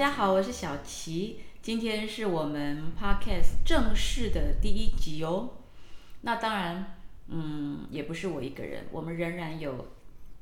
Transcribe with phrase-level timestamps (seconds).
[0.00, 5.58] 家好，我是小琪，今天是我们 podcast 正式的第一集哦。
[6.22, 6.96] 那当然，
[7.26, 9.88] 嗯，也不是我一个人，我们仍然有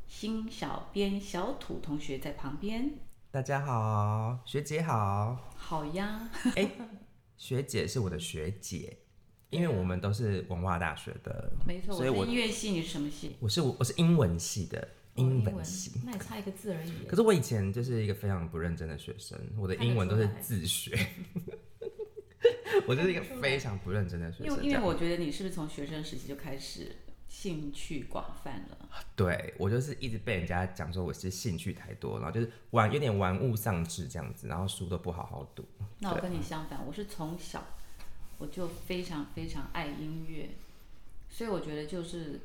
[0.07, 3.01] 新小编小土同学在旁边。
[3.33, 5.37] 大家好，学姐好。
[5.57, 6.71] 好呀，哎，
[7.37, 8.99] 学姐是我的学姐，
[9.51, 11.93] 因为我们都是文化大学的，没错。
[11.93, 13.35] 所以我我是音乐系，你是什么系？
[13.41, 14.87] 我是我是英文系的，
[15.19, 15.55] 英文。
[16.05, 17.05] 那也差一个字而已。
[17.07, 20.99] 可是我以前就是一个非常不认真的学生，我的英文都是自学。
[22.87, 24.47] 我就是一个非常不认真的学生。
[24.47, 26.97] 因为因为我觉得你是不是从学生时期就开始
[27.29, 28.89] 兴趣广泛了？
[29.15, 35.65] 对我就是一直被人家讲说我是兴趣太多，然后就是玩有点玩物丧志这样子，然后书都不好好读。
[35.99, 37.67] 那我跟你相反，我是从小
[38.39, 40.51] 我就非常非常爱音乐，
[41.29, 42.41] 所以我觉得就是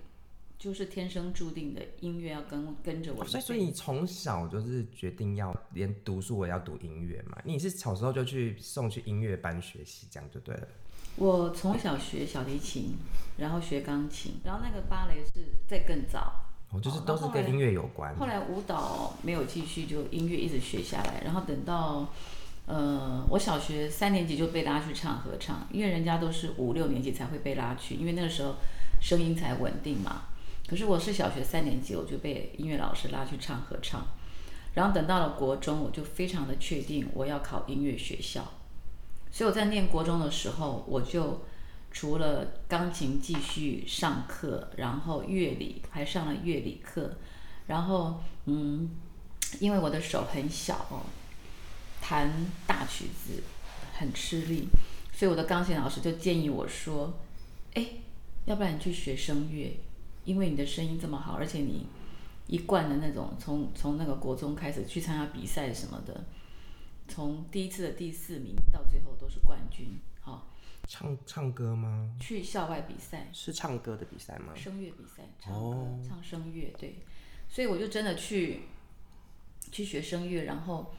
[0.63, 3.25] 就是天生注定的音乐要跟跟着我。
[3.25, 7.37] 所以，所以你从小就是决定要连读书我也要读音乐嘛？
[7.43, 10.65] 你是小时候就去送去音乐班学习，这样就对了。
[11.17, 12.95] 我从小学小提琴，
[13.35, 16.33] 然后学钢琴，然后那个芭蕾是在更早。
[16.69, 18.15] 哦，就是都是跟音乐有关。
[18.15, 22.07] 后来舞蹈没有继续，就音乐一直学下来，然后等到
[22.67, 28.55] 呃我小学三年级就被拉去唱合唱，因为人家都是五六年级才会被拉去，因为那个时候
[29.01, 30.29] 声音才稳定嘛。
[30.67, 34.07] 可是我是小学三年级我就被音乐老师拉去唱合唱，
[34.73, 38.43] 然后等到了国中，我就非常的确定我要考音乐学校，
[39.31, 41.43] 所以我在念国中的时候，我就
[41.91, 47.17] 除了钢琴继续上课，然后乐理还上了乐理课，
[47.67, 48.89] 然后嗯，
[49.59, 51.03] 因为我的手很小哦，
[52.01, 52.31] 弹
[52.65, 53.43] 大曲子
[53.95, 54.67] 很吃力，
[55.13, 57.13] 所以我的钢琴老师就建议我说，
[57.75, 57.85] 哎，
[58.45, 59.77] 要不然你去学声乐，
[60.25, 61.87] 因为你的声音这么好，而且你
[62.47, 66.25] 一贯的那种从从那个国中开始去参加比赛什么的，
[67.07, 70.47] 从第一次的第四名到最后都是冠军，好、
[70.87, 72.15] 唱唱歌吗？
[72.19, 74.53] 去校外比赛，是唱歌的比赛吗？
[74.55, 76.95] 声乐比赛，唱歌、哦唱声乐，对，
[77.47, 78.63] 所以我就真的去
[79.71, 80.93] 去学声乐，然后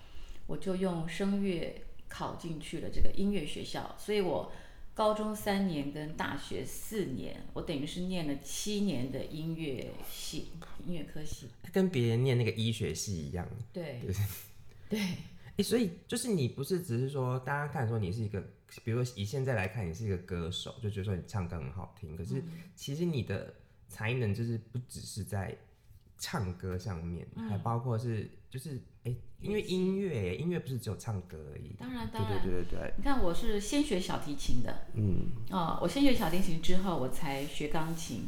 [0.47, 4.53] 我就用声乐考进去了这个音乐学校，所以我
[4.95, 10.53] 高中三年跟大学四年，我等于是念了七年的音乐系
[10.87, 13.47] 音乐科系，跟别人念那个医学系一样。
[13.73, 14.01] 对。
[14.89, 15.01] 对，
[15.57, 18.41] 哎、所以就是你不是只是说大家看说你是一个，
[18.85, 22.45] 比如说以现在来看你是一个歌手，就觉得说你唱歌很好听，可是嗯。
[22.77, 23.53] 其实你的
[23.89, 25.57] 才能就是不只是在
[26.19, 31.75] 唱歌上面，还包括是就是哎、因为音乐音乐不是只有唱歌而已。
[31.79, 32.43] 当然当然。
[32.43, 38.27] 对对对对，你看，我是先学小提琴的，嗯，哦，我先学小提琴之后，我才学钢琴。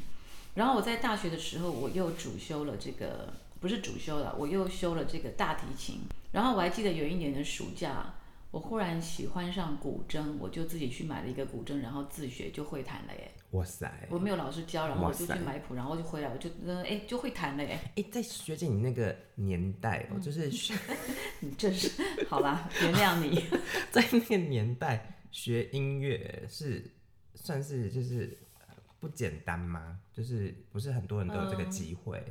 [0.55, 6.01] 然后我在大学的时候，我又主修了这个，不是主修了，我又修了这个大提琴。
[6.33, 8.15] 然后我还记得有一年的暑假，
[8.51, 13.31] 我忽然喜欢上古筝，我就自己去买了一个古筝，然后自学就会弹了耶。
[13.57, 17.79] 哇塞，我没有老师教，然后我就去买谱，然后就回来，我就呃哎就会弹了耶。
[17.97, 20.75] 哎、在学姐你那个年代嗯哦、就是学
[21.41, 21.91] 你这是
[22.29, 23.45] 好啦，原谅你。
[23.91, 26.85] 在那个年代学音乐是
[27.35, 28.67] 算是就是呃
[29.01, 30.01] 不简单吗？
[30.13, 32.23] 就是不是很多人都有这个嗯机会？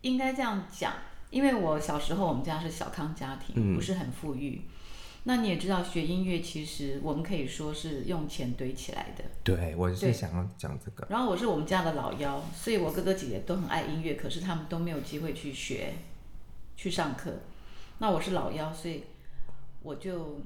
[0.00, 0.94] 应该这样讲，
[1.30, 4.62] 因为我小时候我们家是小康家庭，嗯不是很富裕。
[5.24, 9.22] 那你也知道，学音乐其实我们可以说是用钱堆起来的。
[9.44, 11.06] 对，我对是想要讲这个。
[11.08, 15.94] 然后我是我们家的老幺，所以我哥哥姐姐都很爱音乐，可是他们都没有机会去学，
[16.76, 17.34] 去上课。
[17.98, 19.04] 那我是老幺，所以
[19.82, 20.40] 我就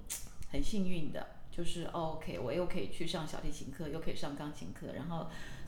[0.51, 5.27] 很幸运的，就是、哦、OK，我又可以去上小提琴课，又可以上钢琴课，然后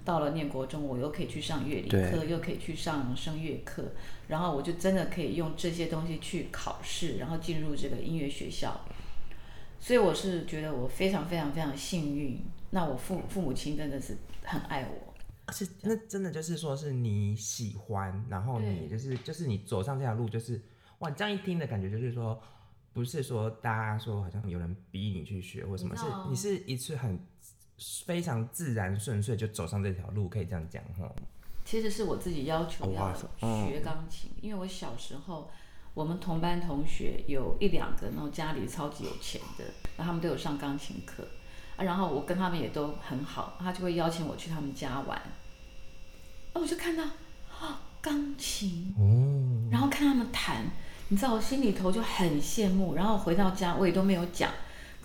[0.08, 3.84] 到了念国中，我又可以去上乐理课，又可以去上声乐课，
[4.28, 8.80] 然后我就真的可以用这些东西去考试，然后进入这个音乐学校。
[9.78, 12.40] 所以我是觉得我非常非常非常幸运。
[12.70, 20.58] 那我父父母亲真的是很爱我，是那真的就是说是你喜欢，然后你就是就是你走上这条路，就是
[21.00, 22.40] 哇，这样一听的感觉就是说，
[22.94, 27.18] 不是说大家说好像有人逼你去学或什么，是你是一次很
[28.04, 31.10] 非常自然顺遂就走上这条路，可以这样讲哈。
[31.64, 35.50] 其实是我自己要求要学钢琴，因为我小时候
[35.92, 39.64] 我们同班同学有一两个那种家里超级有钱的，
[39.96, 41.28] 然后他们都有上钢琴课
[41.76, 50.64] 啊，然后我跟他们也都很好，他就会邀请我去他们家玩，啊，我就看到啊钢琴，哦，然后看他们弹，
[51.08, 54.50] 你知道我心里头就很羡慕，然后回到家我也都没有讲，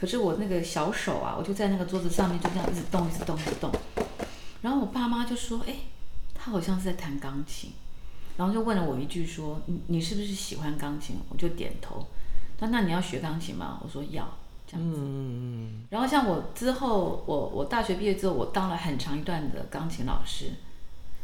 [0.04, 3.72] 可是我那个小手啊，我就在那个桌子上面就这样一直动，一直动，一直动。
[4.62, 5.76] 然后我爸妈就说：“哎，
[6.34, 7.72] 他好像是在弹钢琴。”
[8.36, 12.06] 然后就问了我一句说：“你你是不是喜欢钢琴？”我就点头。
[12.58, 13.80] 他那你要学钢琴吗？
[13.82, 14.30] 我说要，
[14.68, 14.98] 这样子。
[15.00, 20.52] 嗯，然后像我之后，我我大学毕业之后，我当了很长一段的钢琴老师，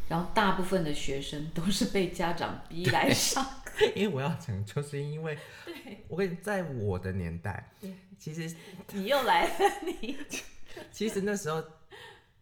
[0.08, 3.46] 然后大部分的学生都是被家长逼来上。
[3.96, 5.38] 因为我要讲，就是因为
[6.08, 7.72] 我跟你在我的年代，
[8.18, 8.56] 其实
[8.92, 9.52] 你又来了，
[10.02, 10.18] 你。
[10.92, 11.64] 其实那时候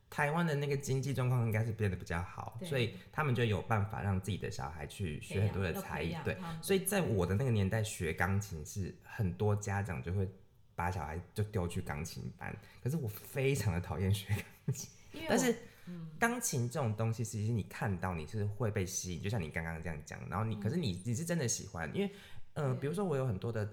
[0.09, 10.27] 台湾的那个经济状况应该是变得比较好，所以他们就有办法让自己的小孩去学很多的才艺对，所以在我的那个年代学钢琴是很多家长就会
[10.75, 14.27] 把小孩就丢去钢琴班，可是我非常的讨厌学
[14.65, 14.89] 钢琴，
[15.27, 15.55] 但是。
[15.87, 22.11] 嗯钢琴这种东西，其实你看到你是会被吸引，就像你刚刚这样讲，然后你、可是你你是真的喜欢，因为
[22.53, 23.67] 呃，比如说我有很多的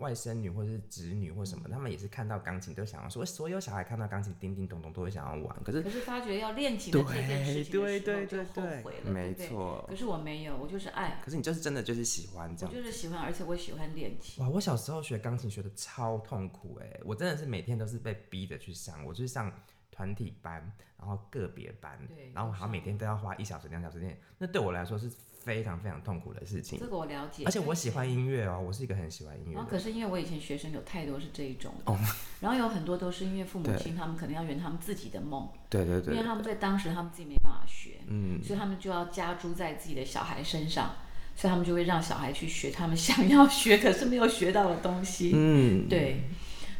[0.00, 12.82] 外甥女或者是侄女或什么，他们也是看到钢琴都想要说，所有小孩看到钢琴叮叮咚咚都会想要玩，可是可是发觉要练琴的这件事情的时候对对就对对后悔了，没错可是我没有，我就是爱，可是你就是真的就是喜欢这我样。
[12.82, 14.42] 就是喜欢，而且我喜欢练琴。
[14.42, 14.50] 哇！
[14.50, 19.52] 我小时候学钢琴学的超痛苦哎、我真的是每天都是被逼着去上，我就是上
[19.94, 20.60] 团体班，
[20.98, 25.08] 然后个别班对，然后好像每天都要花一小时、两小时练，那对我来说是
[25.44, 26.86] 非常非常痛苦的事情这。
[26.88, 29.70] 个我了解，而且我喜欢音乐哦，我是一个很喜欢音乐然后。
[29.70, 31.96] 可是因为我以前学生有太多是这一种的，
[32.40, 40.96] 然后有很多都是因为父母亲他们可能要圆他们自己的梦，对对因为他们在当时他们自己没办法学，嗯，所以他们就要加诸在自己的小孩身上，
[41.36, 46.22] 所以他们就会让小孩去学他们想要学可是没有学到的东西，嗯，对，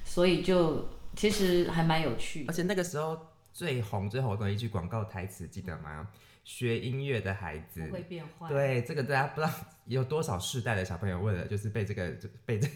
[0.05, 2.55] 所以就其实还蛮有趣而。
[2.55, 3.19] 且那个时候
[3.52, 6.08] 最红最红的一句广告台词，记得吗？
[6.44, 9.52] 学音乐的孩子不会变坏，对，这个大家不知道
[9.87, 12.12] 有多少世代的小朋友为了就是被这个
[12.44, 12.69] 被这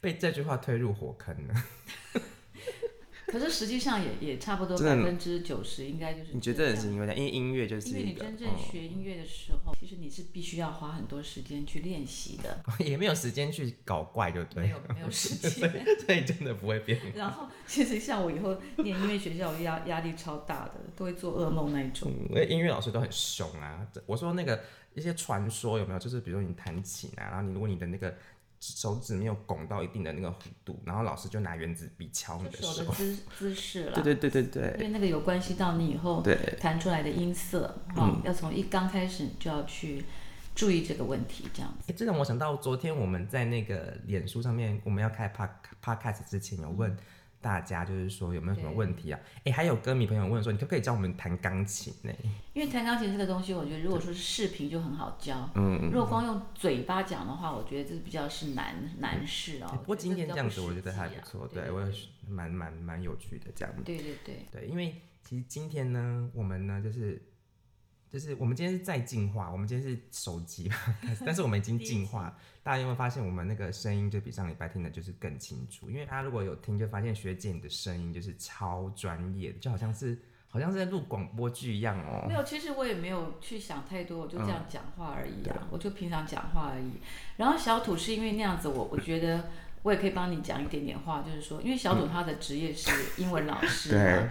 [0.00, 1.54] 被这句话推入火坑呢。
[3.26, 15.84] 可是实际上也也差不多百分之九十应该就是你觉得这样真的是因为因为音乐就是因为你真正哦学音乐的时候，其实你是必须要花很多时间去练习的， 也没有时间去搞怪，就对没有没有 时所间。
[15.84, 16.96] 以所以真的不会变。
[17.16, 22.08] 然后其实像我以后念音乐学校，压压力超大的，都会做噩梦那一种。
[22.12, 23.84] 嗯，因为音乐老师都很凶啊。
[24.06, 24.62] 我说那个
[24.94, 25.98] 一些传说有没有？
[25.98, 28.14] 就是比如说你弹琴啊，然后你如果你的那个
[28.64, 32.92] 手指没有拱到一定的那个弧度，然后老师就拿原子笔敲你的手手的。
[32.92, 36.36] 姿姿势了，对对对对对因为那个有关系到你以后对。
[36.60, 40.04] 弹出来的音色，哈、要从一刚开始就要去
[40.54, 41.90] 注意这个问题，这样子。
[41.90, 45.48] 哎，这让我想到昨天我们在那个脸书上面，我们要开 pod
[45.82, 46.96] podcast 之前有问
[47.42, 49.18] 大家，就是说有没有什么问题啊？
[49.44, 52.12] 哎，还有歌迷朋友问说，你可不可以教我们弹钢琴呢？
[52.54, 59.66] 因为弹钢琴这个东西，我觉得如果说是视频就很好教，嗯，如果光用嘴巴讲的话，我觉得这比较是难难事哦。
[59.68, 63.74] 不过今天这样子，我觉得还不错，对对我也是蛮蛮蛮有趣的这样。
[63.84, 67.20] 对对对，对，因为其实今天呢，我们呢就是
[68.12, 70.76] 就是我们今天是在进化，我们今天是手机嘛，
[71.24, 72.36] 但是我们已经进化。
[72.62, 75.88] 大家有没有发现我们那个声音就比上礼拜听的就是更清楚？
[75.88, 87.00] 因为大家如果有听，就发现学姐你的声音就是超专业的，就好像是好像是在录广播剧一样哦、没有，其实我也没有去想太多，我就这嗯样讲话而已啊，我就平常讲话而已。
[87.38, 89.48] 然后小土是因为那样子，我我觉得
[89.82, 94.28] 我也可以帮你讲一点点话，就是说，因为小土他的职业是英文老师嘛，对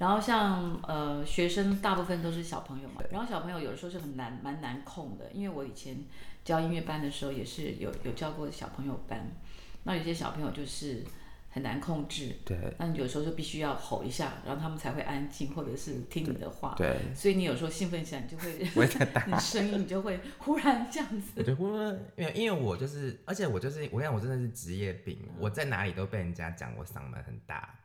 [0.00, 5.94] 然后像呃学生大部分都是小朋友嘛，然后小朋友有的时候是很难蛮难控的，因为我以前
[6.42, 9.30] 教音乐班的时候也是有有教过小朋友班，
[9.82, 11.04] 那有些小朋友就是
[11.50, 18.56] 很难控制，对那你有时候就必须要吼一下，然后他们才会安静或者是听你的话，对，所以你有时候兴奋起来，你就会。
[19.28, 21.42] 你声音你就会忽然这样子。
[21.42, 27.76] 对，忽然，因为因为我就是，而且我就是，我跟你讲，我真的是职业病，我在哪里都被人家讲我嗓门很大。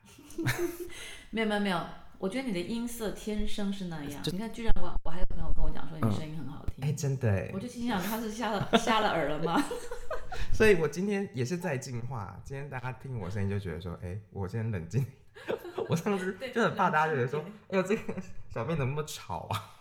[1.32, 1.78] 没有没有没有，
[2.20, 4.22] 我觉得你的音色天生是那样。
[4.26, 9.64] 你看，居然我我还有朋友跟我讲说你声音很好听，哎、真的哎我，就心想他是瞎了瞎了耳了吗？
[10.54, 12.40] 所以我今天也是在进化。
[12.44, 15.06] 今天大家听我声音就觉得说，哎、我先冷静。
[15.90, 18.14] 我上次就很怕大家觉得说，哎呦，这个
[18.50, 19.76] 小妹怎么那么吵啊？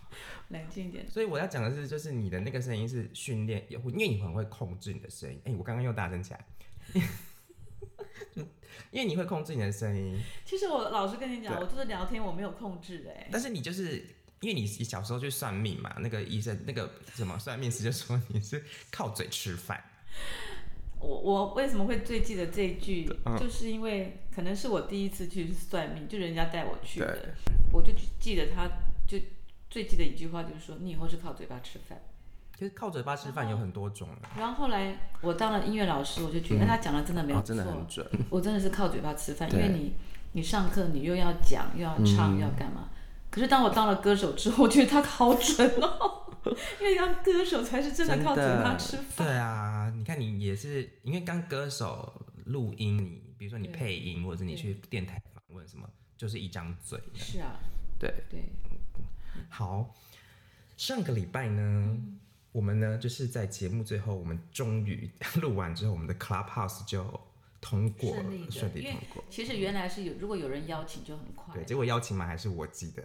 [0.49, 1.09] 冷静一点。
[1.09, 5.41] 所以我要讲的是，就是你的那个声音是训练，也会，因为你很会控制你的声音。
[5.45, 6.45] 哎、我刚刚又大声起来，
[8.91, 13.97] 因为你会控制你的声音，其实我老实跟你讲，我就是聊天我没有控制哎、但是你就是
[14.41, 19.83] 因为你你小时候去算命嘛，那个医生那个什么算命师就说你是靠嘴吃饭。
[21.01, 27.35] 我我为什么会最记得这一句，嗯就是因为可能是我第一次去算命，就人家带我去的，
[27.73, 28.67] 我就记得他
[29.07, 29.19] 就
[29.69, 32.01] 最记得一句话就是说，你以后是靠嘴巴吃饭。
[32.57, 38.07] 其实靠嘴巴吃饭有很多种啊，然后后来我当了音乐老师，我就觉得、哎他讲的真的没有真的很准。
[38.31, 39.95] 我真的是靠嘴巴吃饭，因为你
[40.33, 42.39] 你上课你又要讲又要唱、嗯。
[42.39, 42.89] 又要干嘛。
[43.31, 46.21] 可是当我当了歌手之后，我觉得他好准哦。
[46.81, 49.27] 因为当歌手才是真的靠嘴巴吃饭。
[49.27, 52.13] 对啊，你看你也是因为当歌手
[52.45, 57.01] 录音，你比如说你配音，或者是你去电台访问什么，就是一张嘴。
[57.15, 57.57] 是啊，
[57.99, 58.45] 对，对，
[59.49, 59.93] 好，
[60.77, 62.21] 上个礼拜呢，嗯
[62.55, 65.11] 我们呢就是在节目最后，我们终于
[65.43, 67.21] 录完之后，我们的 Clubhouse 就
[67.61, 69.25] 通过了顺利，通过。
[69.29, 71.53] 其实原来是有，如果有人邀请就很快。
[71.53, 73.03] 对，结果邀请码还是我寄的，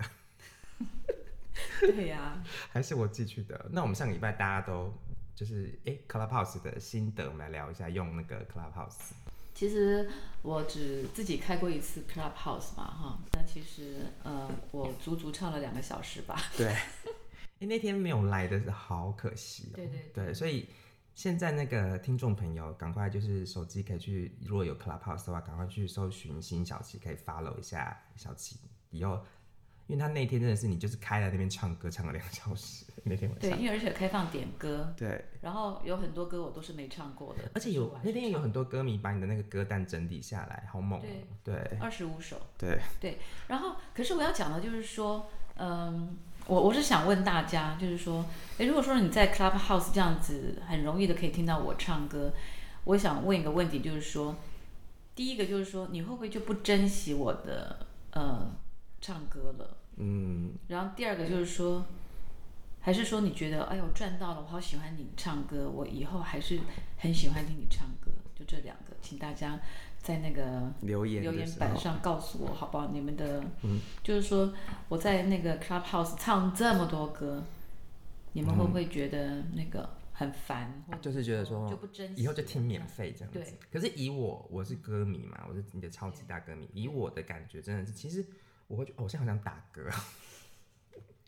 [1.82, 2.40] 对呀、
[2.72, 3.66] 还是我寄去的。
[3.72, 4.94] 那我们上个礼拜大家都
[5.34, 9.14] 就是哎、Clubhouse 的心得，我们来聊一下用那个 Clubhouse。
[9.56, 10.08] 其实
[10.44, 16.40] 我只自己开过一次 Clubhouse 嘛，哈，那其实呃，我足足唱了两个小时吧。
[16.56, 16.74] 对，
[17.60, 20.68] 哎、那天没有来的是好可惜哦、对对对，所以
[21.14, 28.58] 现在那个听众朋友，赶快就是手机可以去，如果有 Clubhouse 的话，赶快去搜寻新小七，可以 follow 一下小七。
[28.92, 29.20] 以后，
[29.88, 33.60] 因为他那天真的是你就是开在那边唱歌，唱了两小时，那天晚对，上。
[33.60, 41.04] 因为而且开放点歌，对，然后有很多歌我都是没唱过的，而且有那天有很多歌迷把你的那个歌单整理下来，好猛、哦。
[41.44, 42.40] 对二十五首。
[42.58, 46.18] 对对然后，可是我要讲的就是说，嗯，
[46.50, 48.26] 我我是想问大家，就是说，
[48.58, 52.34] 诶，如果说你在 Clubhouse 这样子很容易的可以听到我唱歌，
[52.86, 54.36] 我想问一个问题，就是说，
[55.14, 58.52] 第一个就是说，你会不会就不珍惜我的呃
[59.00, 59.78] 唱歌了？
[59.98, 61.86] 嗯，然后第二个就是说，
[62.82, 66.60] 还是说你觉得，哎呦赚到了，我好喜欢你唱歌，我以后还是
[66.98, 69.60] 很喜欢听你唱歌，就这两个，请大家
[70.02, 72.88] 在那个留言留言板上告诉我好不好？
[72.88, 74.54] 你们的，嗯就是说
[74.88, 77.44] 我在那个 Clubhouse 唱这么多歌，
[78.34, 80.84] 你们会不会觉得那个很烦？
[81.02, 83.54] 就是觉得说就不珍惜，以后就听免费这样子对。
[83.72, 86.68] 可是以我，我是歌迷嘛，我是你的超级大歌迷。
[86.74, 88.26] 以我的感觉，真的是，其实
[88.68, 89.88] 我会觉得，哦我现在好想打歌。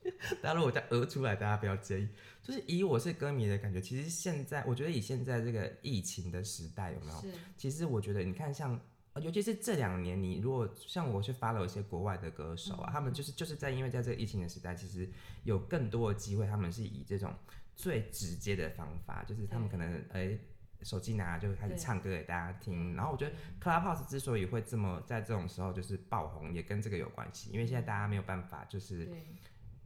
[0.41, 2.07] 大家如果再讹出来，大家不要介意。
[2.41, 7.21] 就是以我是歌迷的感觉，其实现在我觉得以现在这个疫情的时代，有没有？
[7.21, 8.79] 是其实我觉得，你看像，
[9.13, 15.07] 呃尤其是这两年，你如果像我去 follow 一些国外的歌手啊，他们就是就是在因为在这个疫情的时代，其实
[15.43, 17.31] 有更多的机会，他们是以这种
[17.75, 20.35] 最直接的方法，就是他们可能哎、
[20.81, 22.95] 手机拿就开始唱歌给大家听。
[22.95, 29.23] 然后我觉得 Clubhouse 之所以会这么在这种时候就是爆红，也跟这个有关系，因为现在大家没有办法就是对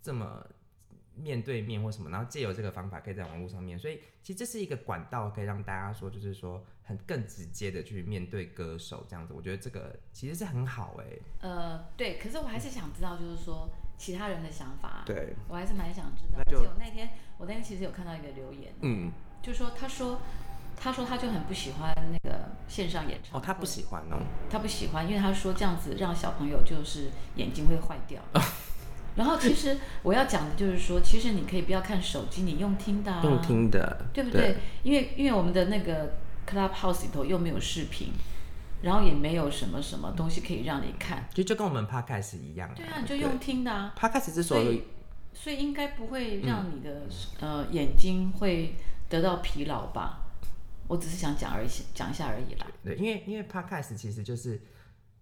[0.05, 0.45] 这么
[1.15, 11.05] 面对面或什么，然后借由这个方法可以在网络上面，所以其实这是一个管道，可以让大家说就是说很更直接的去面对歌手这样子，我觉得这个其实是很好哎、
[11.39, 16.43] 呃对，可是我还是想知道，就是说其他人的想法，对，我还是蛮想知道。
[16.43, 17.09] 就而且我那天
[17.39, 20.19] 我那天其实有看到一个留言，嗯，就说他说
[20.75, 28.21] 他说他就很不喜欢那个线上演唱哦，他不喜欢哦，他不喜欢，因为他说这样子让小朋友就是眼睛会坏掉。
[29.15, 34.57] 然后其实我要讲的就是说，其实你可以不要看手机，你用听的、啊，用听的，对不对？
[34.83, 36.15] 因为因为我们的那个
[36.47, 38.11] Clubhouse 里头又没有视频，
[38.81, 41.27] 然后也没有什么什么东西可以让你看。
[41.33, 44.83] 就就跟我们 podcast 一样、对啊，你就用听的啊，podcast 之所以
[45.33, 48.75] 所以应该不会让你的、嗯呃眼睛会
[49.09, 50.21] 得到疲劳吧？
[50.87, 52.67] 我只是想讲而已，讲一下而已啦。
[52.83, 54.61] 对，因为因为 podcast 其实就是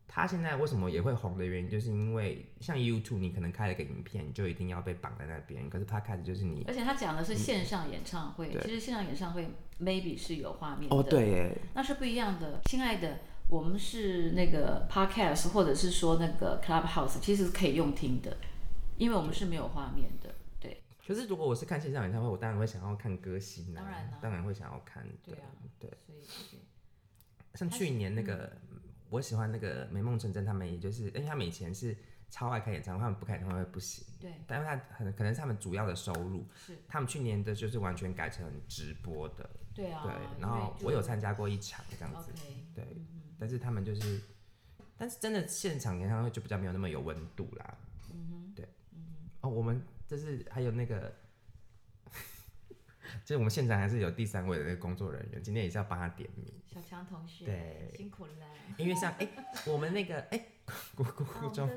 [0.07, 12.59] 它现在为什么也会红的原因，就是因为像 YouTube 你可能开了个影片，你就一定要被绑在那边，可是 podcast 就是你而且他讲的是线上演唱会，其实线上演唱会 maybe 是有画面的，哦对耶，那是不一样的。
[12.65, 13.19] 亲爱的，
[13.49, 18.37] 我们是那个 podcast 或者是说那个 clubhouse，其实是可以用听的，
[18.97, 20.35] 因为我们是没有画面的。
[20.59, 25.47] 对可是如果我是看线上演唱会，我当然会想要看歌星啊，当然啦当然会想要看，对对啊，
[25.79, 25.89] 对。
[26.07, 26.19] 所以
[26.51, 26.59] 对
[27.55, 28.51] 像去年那个，
[29.13, 31.95] 我喜欢那个美梦成真，他们也就是，因为他们以前是
[32.31, 40.01] 超爱开演唱会，他们不开演唱会不行，对但是他很可能是他们主要的收入，是，他们去年的就是完全改成直播的，对啊。
[40.03, 42.31] 对，然后我有参加过一场这样子
[42.73, 42.83] 对，
[43.37, 44.19] 但是他们就是，
[44.97, 47.77] 但是真的现场演唱会就比较没有那么有温度啦，
[48.11, 51.13] 嗯哼，对，嗯哼哦，我们就是还有那个。
[53.23, 58.31] 就是我们现场还是有第三位的那个工作人员，今天也是要帮他点名，小强同学，对辛苦了。
[58.77, 59.27] 因为像哎、
[59.67, 60.45] 我们那个哎，
[60.95, 61.69] 咕咕咕中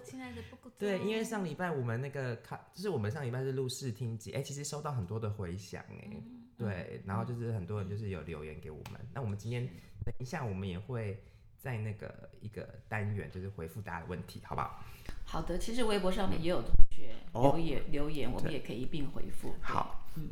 [0.78, 9.66] 对，因为上礼拜我们那个看，就是我们上礼拜是录试听集，哎、其实收到很多的回响，哎、嗯对，然后就是很多人就是有留言给我们，那我们今天
[10.04, 11.22] 等一下我们也会
[11.58, 14.82] 在那个一个单元就是回复大家的问题，好不好？
[15.24, 19.54] 好的，其实微博上面也有同学哦留言、留言，我们也可以一并回复。
[19.60, 20.30] 好，嗯，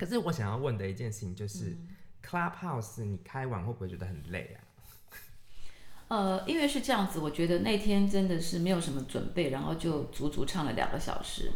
[0.00, 1.76] 可是我想要问的一件事情就是、
[2.26, 4.64] Clubhouse 你开完会不会觉得很累啊？
[6.08, 11.52] 呃，因为是这样子，我觉得那天真的是没有什么准备，然后就足足唱了两个小时。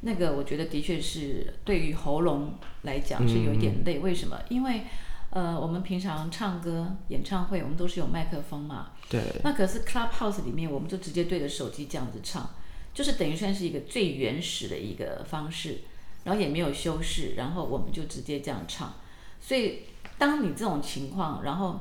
[0.00, 3.98] 那个我觉得的确是对于喉咙来讲是有一点累。
[3.98, 4.40] 为什么？
[4.48, 4.84] 因为
[5.28, 8.92] 呃，我们平常唱歌演唱会，我们都是有麦克风嘛。
[9.10, 9.20] 对。
[9.44, 12.48] 那可是 Clubhouse 里面，我们就直接对着手机这样子唱，
[12.94, 15.80] 就是等于算是一个最原始的一个方式，
[16.24, 18.94] 然后也没有修饰，然后我们就直接这样唱。
[19.40, 19.82] 所以，
[20.18, 21.80] 当你这种情况，然后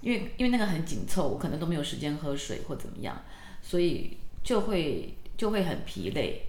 [0.00, 3.22] 因为因为那个很紧凑，我可能都没有时间喝水或怎么样，
[3.62, 6.46] 所以就会就会很疲累。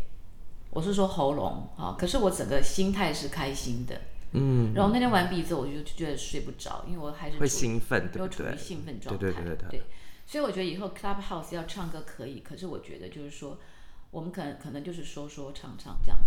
[0.69, 3.99] 我是说喉咙啊，可是我整个心态是开心的。
[4.33, 4.73] 嗯。
[4.73, 9.19] 然后那天完毕之后，我就觉得睡不着，因为我还是会兴奋，对又处于兴奋状态。
[9.19, 9.83] 对对对对对。
[10.25, 13.57] 所以我觉得以后 Clubhouse 要唱歌可以，可是我觉得就是说，
[14.11, 16.17] 我们可能可能就是说说唱唱这样。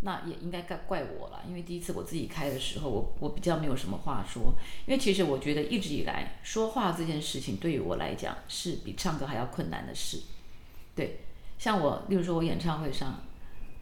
[0.00, 4.54] 那也应该怪怪我了，因为第一次我自己开的时候，我我比较没有什么话说。
[4.86, 10.20] 因为其实我觉得一直以来说话这件事情对于我来讲是比唱歌还要困难的事。
[10.94, 11.18] 对，
[11.58, 13.22] 像我，例如说我演唱会上，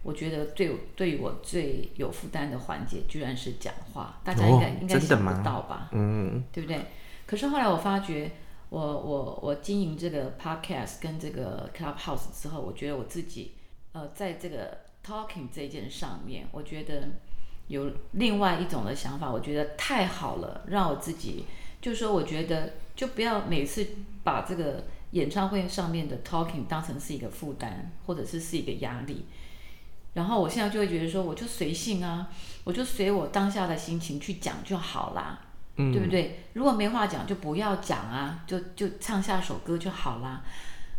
[0.03, 4.19] 我觉得对对于我最有负担的环节，居然是讲话。
[4.25, 5.91] 大家应该应该想不到吧？
[5.93, 6.81] 嗯，对不对？
[7.27, 8.33] 可是后来我发觉，
[8.71, 13.53] 我我我经营这个 podcast 跟这个 clubhouse 之后，我觉得我自己
[13.93, 14.86] 呃在这个。
[15.07, 17.09] Talking 这件上面，我觉得
[17.69, 21.45] 有另外一种的想法，我觉得太好了，让我自己
[21.81, 23.87] 就是说，我觉得就不要每次
[24.25, 29.27] 把这个演唱会上面的 Talking 当成是一个负担，或者是是一个压力。
[30.15, 32.29] 然后我现在就会觉得说，我就随性啊，
[32.65, 35.39] 我就随我当下的心情去讲就好啦，
[35.77, 36.41] 嗯，对不对？
[36.55, 40.43] 如果没话讲，就不要讲啊，就就唱下首歌就好啦。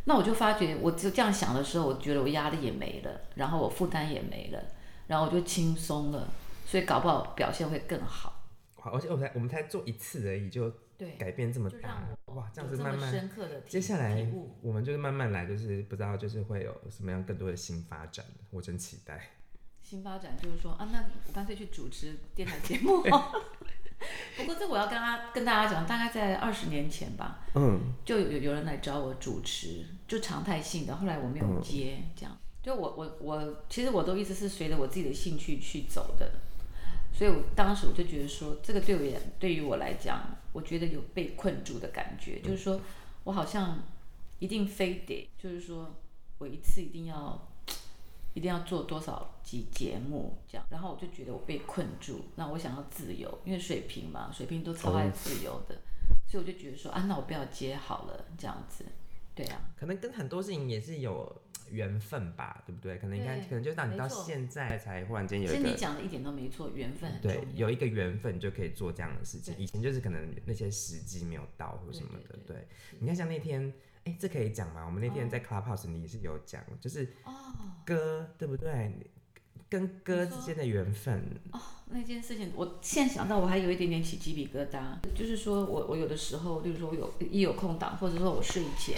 [0.09, 4.63] 那我就发觉，我就这样想的时候，我觉得我压力也没了，然后我负担也没了，
[5.07, 6.29] 然后我就轻松了，
[6.65, 8.45] 所以搞不好表现会更好。
[8.75, 10.71] 好，而且我们才我们才做一次而已，就
[11.19, 14.25] 改变这么大，哇，这样子慢慢深刻的接下来
[14.61, 19.31] 我们就是慢慢来，就是不知道就是会有什么样更多的新发展，我真期待。
[19.83, 23.03] 新发展就是说啊，那我干脆去主持电台节目。
[24.37, 36.31] 不过这我要跟他跟大家讲，大概在二十年前吧，嗯，就有有人来找我主持，就常态性的，后来我没有接，这样，就我我我其实我都一直是随着我自己的兴趣去走的，
[37.13, 42.79] 所以我当时我就觉得说，这个对我对于我来讲，我觉得有被困住的感觉，就是说
[43.23, 43.83] 我好像
[44.39, 45.95] 一定非得，就是说
[46.37, 47.47] 我一次一定要。
[48.33, 55.81] 一定要做多少集节目这样，然后我就觉得我被困住，那我想要自由，因为水平嘛，水平都超爱自由的，
[56.27, 58.85] 所以我就觉得说啊，那我不要接好了，这样子，
[59.37, 62.97] 对啊，可能跟很多事情也是有缘分吧，对不对？
[62.97, 72.67] 可能你看，可能就到你到现在才忽然间有一个，其实你讲的一点都没错，缘分对，有一个缘分就可以做这样的事情，以前就是可能那些时机没有到或什么的，对，
[72.99, 73.71] 你看像那天。
[74.05, 74.85] 哎，这可以讲吗？
[74.85, 77.05] 我们那天在 Clubhouse 你是有讲，就是
[77.85, 78.95] 歌，对不对？
[79.69, 81.23] 跟歌之间的缘分。
[81.51, 84.81] 哦，那件事情，我现在想到我还有一点点起鸡皮疙瘩。
[85.15, 88.95] 就是说我我有的时候，例如说我有一有空档，或者说我睡前，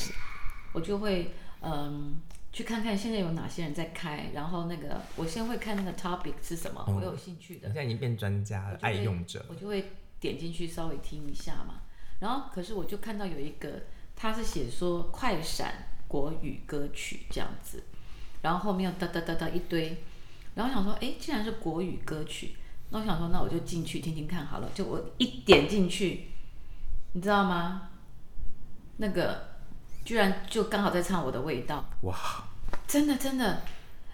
[0.73, 2.19] 我就会嗯
[2.51, 7.67] 去看看现在有哪些人在开，然后那个我先会看那个 topic 是什么，我有兴趣的。
[7.67, 11.81] 现在已经变专家了，爱用者，我就会点进去稍微听一下嘛。
[12.19, 13.81] 然后可是我就看到有一个。
[14.21, 15.73] 他是写说快闪
[16.05, 17.81] 国语歌曲这样子，
[18.41, 20.03] 然后后面又哒哒哒哒一堆，
[20.55, 22.55] 然后想说，哎，既然是国语歌曲，
[22.89, 24.69] 那我想说，那我就进去听听看好了。
[24.73, 26.31] 就我一点进去，
[27.13, 27.89] 你知道吗？
[28.97, 29.47] 那个
[30.03, 32.15] 居然就刚好在唱我的味道，哇！
[32.87, 33.61] 真的真的。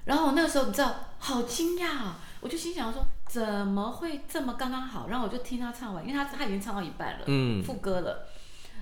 [0.05, 2.19] 然后我那个时候你知道，好惊讶啊！
[2.41, 5.07] 我就心想说，怎么会这么刚刚好？
[5.07, 8.27] 然后我就听他唱完，因为他他已经唱到一半了，嗯，副歌了。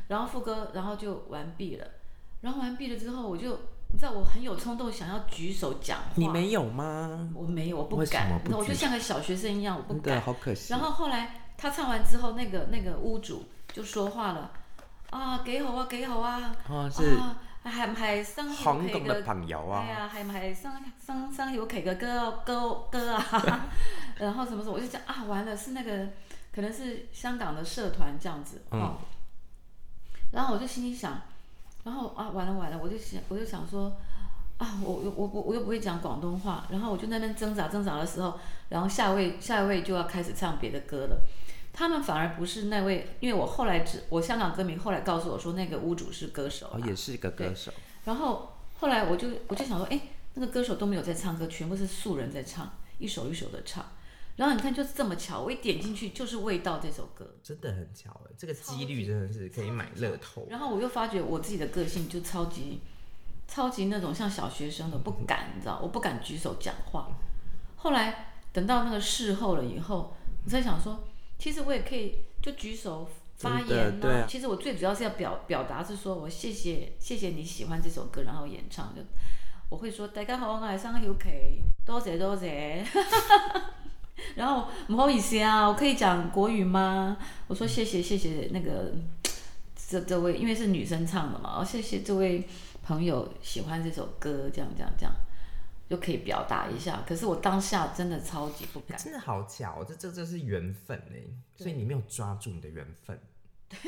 [0.09, 1.87] 然后副歌，然后就完毕了。
[2.41, 3.57] 然后完毕了之后，我就
[3.93, 6.05] 你知道，我很有冲动想要举手讲话。
[6.15, 7.29] 你没有吗？
[7.35, 8.41] 我没有，我不敢。
[8.49, 10.19] 那我就像个小学生一样，我不敢。
[10.19, 10.73] 好可惜。
[10.73, 14.51] 然后后来他唱完之后，那个那个屋主就说话了
[15.11, 16.55] 啊，几好啊，给好啊。
[16.67, 17.17] 啊，是。
[17.63, 19.85] 係唔係生香港的朋友啊？
[19.87, 20.71] 係啊，係唔係生
[21.05, 23.67] 生生有奇嘅歌歌歌啊？
[24.17, 26.09] 然后什么什么，我就讲啊，完了是那个，
[26.53, 28.97] 可能是香港的社团这样子哦。
[30.31, 31.21] 然后我就心里想，
[31.83, 33.91] 然后啊，完了完了，我就想，我就想说，
[34.57, 41.21] 啊，我我我我又不会讲广东话，然后我就那边挣扎挣扎的时候，然后下一位下一位就要开始唱别的歌了，
[41.73, 47.73] 他们反而不是那位，因为我后来只我香港歌迷后来告诉我说那个屋主是歌手，哦，也是一个歌手，
[48.05, 49.99] 然后后来我就我就想说，哎，
[50.35, 53.85] 那个歌手都没有在唱歌，全部是素人在唱，一首一首的唱。
[54.35, 60.47] 然后你看，就是这么巧，我一点进去就是《味道》这首歌，真的很巧哎，这个几率真的是可以买乐透。
[60.49, 62.81] 然后我又发觉我自己的个性就超级
[63.47, 67.09] 超级那种像小学生的，不敢，你知道，我不敢举手讲话。
[67.75, 71.03] 后来等到那个事后了以后，我在想说，
[71.37, 79.01] 其实我也可以就举手发言对啊其实我最主要是要表表达是说我谢谢谢谢你喜欢这首歌，然后演唱就
[79.69, 82.83] 我会说大家好，我爱上 UK，多谢多謝。
[84.35, 87.17] 然后不好意思啊，我可以讲国语吗？
[87.47, 88.93] 我说谢谢谢谢那个
[89.75, 92.47] 这这位，因为是女生唱的嘛，哦谢谢这位
[92.83, 95.13] 朋友喜欢这首歌，这样这样这样
[95.89, 97.03] 就可以表达一下。
[97.07, 101.17] 可是我当下真的超级不敢，真的好巧哦，这这这是缘分哎，
[101.55, 103.19] 所以你没有抓住你的缘分。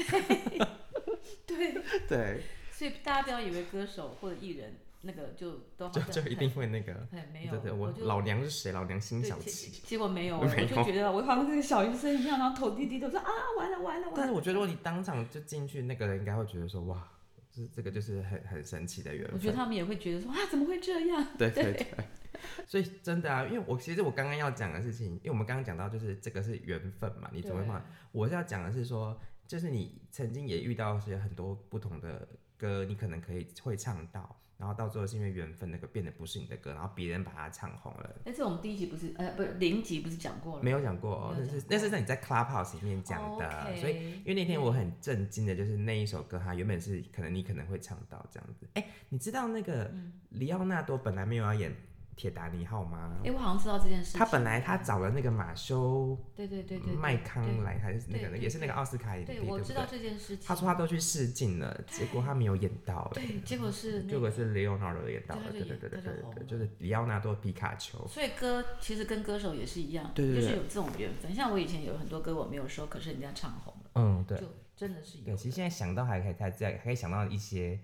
[1.46, 1.76] 对，
[2.10, 4.74] 对，所以大家不要以为歌手或者艺人
[5.06, 7.08] 那个就都好就像就一定会那个。
[7.12, 8.72] 哎没有，对对，我老娘是谁？
[8.72, 9.72] 老娘心对结小气。
[9.86, 14.14] 结果没有，我就觉得我好像这个小医生一样，然后头低低的说啊完了完了完了。
[14.16, 17.08] 但是我觉得，如果你当场就进去，那个人应该会觉得说，哇，
[17.52, 19.34] 这这个就是很很神奇的缘分。
[19.36, 21.28] 我觉得他们也会觉得说啊怎么会这样？
[21.38, 21.88] 对对 对，
[22.66, 27.84] 所以真的啊，因为我其实我刚刚要讲的事情，因为我们刚刚讲到就是这个是缘分嘛，你总会放。
[28.12, 38.16] 我是要讲的是说，就是你曾经也遇到一些很多不同的歌，你可能可以会唱到，然后到最后是因为缘分，那个变得不是你的歌，然后别人把它唱红了。
[38.24, 40.64] 那，这我们第一集不是呃不是零集不是讲过了吗？
[40.64, 48.68] 没有讲过哦，那是那是在你在 Clubhouse 里面讲的所以因为那天我很震惊的，就是那一首歌，它原本是可能你可能会唱到这样子。
[48.76, 51.76] 哎、你知道那个嗯里奥纳多本来没有要演
[52.16, 53.18] 铁达尼号吗？
[53.24, 54.20] 哎，我好像知道这件事情。
[54.20, 59.98] 他本来他找了那个马修对对对对对麦康来，还是那个也是那个奥斯卡影帝，对，不我知道对？
[60.00, 60.46] 这件事情。
[60.48, 68.06] 他说他都去试镜了，结果他没有演到，哎，对，结果是那结果是 Leonardo 演到了，对对对对对对对，就是里奥纳多皮卡丘。
[68.08, 71.34] 所以歌其实跟歌手也是一样，对对对就是有这种缘分。
[71.34, 74.38] 像我以前有很多歌我没有收，可是人家唱红了，嗯，对。
[74.38, 75.38] 就真的是有对，。
[75.38, 77.80] 其实现在想到还可以还在还可以想到一些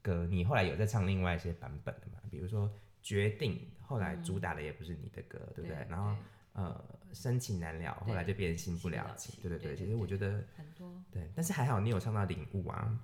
[0.00, 2.18] 歌，你后来有在唱另外一些版本的嘛？
[2.30, 2.68] 比如说
[3.02, 3.52] 《决定》，
[3.86, 5.86] 后来主打的也不是你的歌，对不对？
[5.88, 6.14] 然后
[6.54, 9.76] 呃，深情难了，后来就变成心不了情，对对对。
[9.76, 12.98] 其实我觉得很多，对，但是还好你有唱到领悟啊，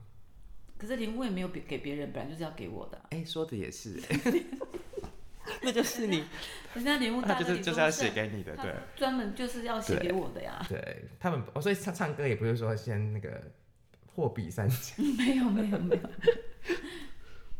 [0.79, 3.07] 可是领悟也没有给给别人，本来就是要给我的啊。
[3.11, 4.01] 哎，说的也是，
[5.63, 6.25] 那就是你，
[6.75, 8.75] 人家林悟大就是就是要写给你的，他对。
[8.97, 10.65] 专门就是要写给我的呀。
[10.69, 13.43] 对他们，我所以唱唱歌也不是说先那个
[14.15, 16.11] 货比三 家，没有没有没有。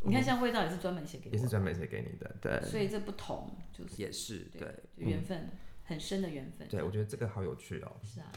[0.03, 5.49] 你看，像味道也是专门写给我，也是专门写给你的，对所以这不同就是也是对缘分
[5.83, 6.67] 很深的缘分。
[6.67, 7.91] 对，我觉得这个好有趣哦。
[8.03, 8.31] 是啊。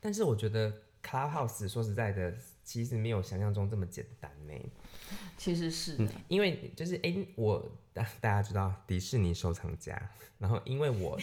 [0.00, 4.52] 但是我觉得 Clubhouse 说实在的，其实没有想象中这么简单呢。
[5.36, 11.18] 其实是的，因为就是哎、我大大家知道迪士尼收藏家，然后因为我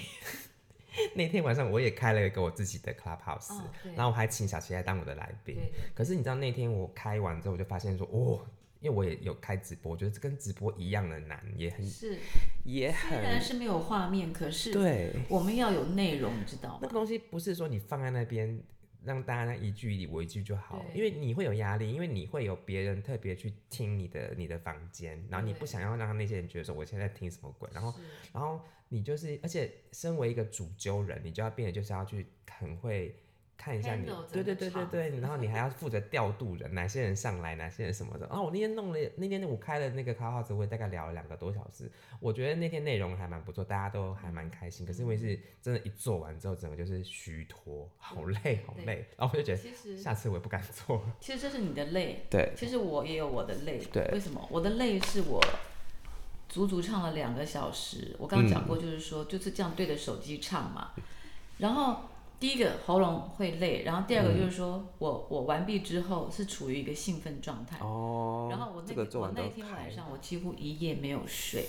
[1.16, 3.64] 那天晚上我也开了一个我自己的 Clubhouse，、哦
[3.96, 5.58] 然后我还请小琪来当我的来宾。
[5.96, 8.46] 可是你知道那天我开完之后，我就发现说，哦，
[8.82, 12.18] 因为我也有开直播，我觉得这跟直播一样的难，也很是。
[12.64, 15.14] 也虽然是没有画面，可是对。
[15.30, 16.80] 我们要有内容，你知道吗？
[16.82, 18.60] 那个东西不是说你放在那边
[19.04, 27.94] 让大家那一句我一句就好，对因为你会有压力，因为你会有别人特别去听你的你的房间，然后你不想要让那些人觉得说我现在在听什么鬼，然后
[28.34, 33.16] 然后你就是，而且身为一个主揪人，你就要变得就是要去很会
[33.62, 38.26] 看一下你对对对对对，然后你还要负责调度人，哪些人上来，哪些人什么的。
[38.26, 41.88] 然后我那天弄了，那天我开了那个 Clubhouse 会，大概聊了两个多小时，
[42.20, 44.84] 我觉得那天内容还蛮不错，大家都还蛮开心。
[44.84, 51.16] 可是因为是真的，一做完之后，整个就是虚脱，好累好累，然后我就觉得其实下次我也不敢做了。
[51.20, 53.78] 其实这是你的累，对，其实我也有我的累。
[53.94, 54.44] 对为什么？
[54.50, 55.40] 我的累是我
[56.50, 58.16] 足足唱了两个小时。
[58.18, 60.94] 我刚刚讲过，就是说、就是这样对着手机唱嘛。
[61.60, 62.10] 然后
[62.42, 67.78] 第一个喉咙会累，然后第二个就是说、我我完毕之后是处于一个兴奋状态。
[67.80, 71.64] 哦，然后我那这个我那天晚上我几乎一夜没有睡，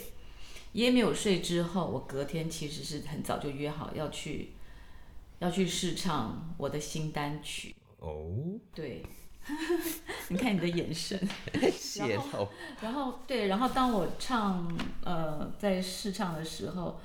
[0.72, 4.54] 一夜没有睡之后，我隔天其实是很早就约好要去
[5.40, 7.74] 要去试唱我的新单曲。
[7.98, 8.32] 哦，
[8.74, 9.04] 对，
[10.28, 11.20] 你看你的眼神。
[11.98, 12.48] 然后，
[12.80, 14.66] 然后对，然后当我唱
[15.04, 16.98] 呃在试唱的时候，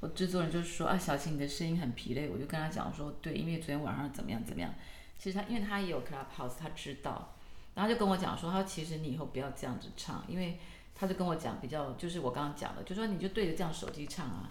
[0.00, 4.72] 我制作人就说啊，小琴你的声音很疲累，我就跟他讲说，对，因为昨天晚上怎么样怎么样。
[5.18, 7.34] 其实他因为他也有 Clubhouse，他知道，
[7.74, 10.58] 然后就跟我讲说，他说其实你以后不要这样子唱，因为
[10.94, 14.48] 他就跟我讲比较就是我刚刚讲的，就说你就对着这样手机唱啊，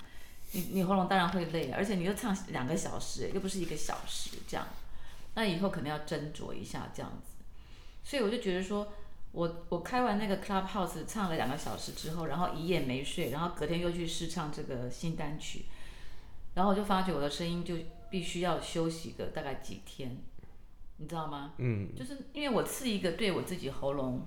[0.51, 4.67] 你你喉咙当然会累，而且你又唱两个小时，又不是一个小时这样，
[5.35, 7.31] 那以后可能要斟酌一下这样子。
[8.03, 8.91] 所以我就觉得说，
[9.37, 15.65] 我我开完那个 Clubhouse 唱了两个小时之后，然后一夜没睡，然后隔天又去试唱这个新单曲，
[16.55, 17.75] 然后我就发觉我的声音就
[18.09, 20.17] 必须要休息个大概几天，
[20.97, 21.53] 你知道吗？
[21.59, 24.25] 嗯，就是因为我是一个对我自己喉咙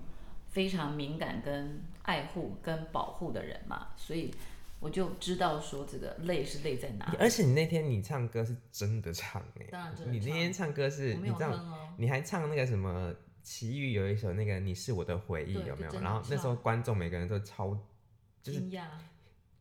[0.51, 4.33] 非常敏感、跟爱护、跟保护的人嘛，所以
[4.79, 7.17] 我就知道说这个累是累在哪里。
[7.19, 16.01] 而且你那天你唱歌是真的唱哎、当然真的你那天唱歌是，你知道哼哦，你还唱那个什么奇遇有一首那个你是我的回忆有没有？
[16.01, 17.77] 然后那时候观众每个人都超
[18.43, 18.63] 就是。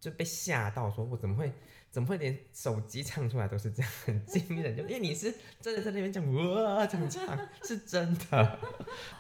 [0.01, 1.51] 就被吓到，说我怎么会
[1.91, 4.73] 怎么会连手机唱出来都是这样，很惊人。
[4.73, 7.37] 就 因为你是真的在那边讲哇这样唱，
[7.67, 8.59] 是真的。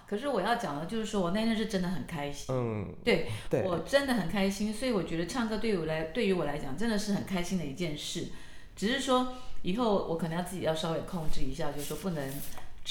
[0.07, 8.29] 可是我要讲的就是说我那天是真的很开心，嗯，对对，我真的很开心，所以我觉得唱歌对于我来对于我来讲真的是很开心的一件事。
[8.73, 12.33] 只是说以后我可能要自己要稍微控制一下，就是说不能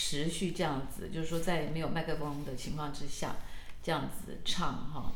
[0.00, 3.34] 持续这样子，就是说在没有麦克风的情况之下
[3.82, 5.10] 这样子唱哈。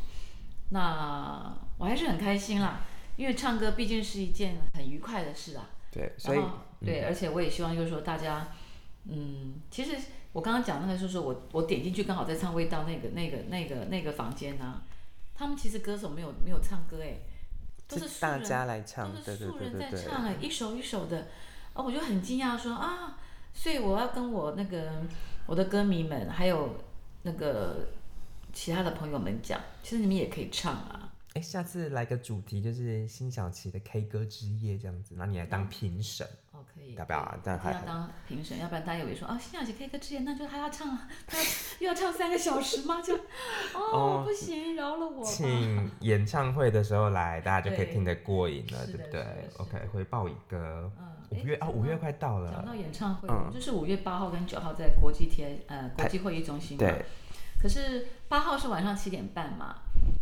[0.70, 2.80] 那我还是很开心啦，
[3.16, 5.70] 因为唱歌毕竟是一件很愉快的事啊。
[5.92, 6.40] 对，所以
[6.84, 8.48] 对，而且我也希望就是说大家，
[9.04, 9.96] 嗯，其实
[10.32, 14.82] 我刚刚讲那个就是我我点进去刚好在唱味道那个那个那个那个房间呢、
[15.32, 17.18] 他们其实歌手没有没有唱歌哎，
[17.86, 19.78] 都是素大家来唱，都是素人。
[19.78, 21.28] 在唱哎，一首一首的，
[21.74, 23.18] 哦，我就很惊讶说啊，
[23.52, 24.92] 所以我要跟我那个
[25.46, 26.76] 我的歌迷们还有
[27.22, 27.88] 那个
[28.52, 31.10] 其他的朋友们讲，其实你们也可以唱啊。
[31.34, 37.38] 哎，下次来个主题就是辛晓琪的 K 歌之夜这样子，那你来当评审，哦，可以，要不要啊？
[37.42, 40.86] 这样还要当评审，要不然大家以为说啊，辛晓琪 K 歌之夜，那就他要唱，
[41.26, 41.44] 他要
[41.80, 43.00] 又要唱三个小时吗？
[43.00, 45.24] 就哦哦不行，饶了我。
[45.24, 49.24] 请演唱会的时候来，大家就可以听得过瘾了，对不对
[49.56, 56.78] ？OK，回报一个嗯，五月啊，五月快到了讲到，演唱会，嗯我们就是五月八号跟九号在国际天呃国际会议中心嘛。
[56.78, 57.04] 对，
[57.60, 59.76] 可是八号是晚上七点半嘛，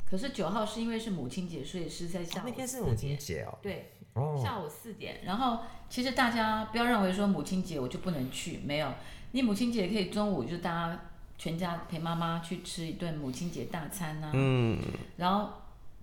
[0.09, 3.17] 可是九号是因为是母亲节，所以是在下午、那天是母亲。
[3.19, 5.21] 节哦，对，哦，下午四点。
[5.25, 8.93] 然后其实大家不要认为说母亲节我就不能去，没有，
[9.33, 11.01] 你母亲节可以中午就大家
[11.39, 14.79] 全家陪妈妈去吃一顿母亲节大餐呐、嗯，
[15.17, 15.51] 然后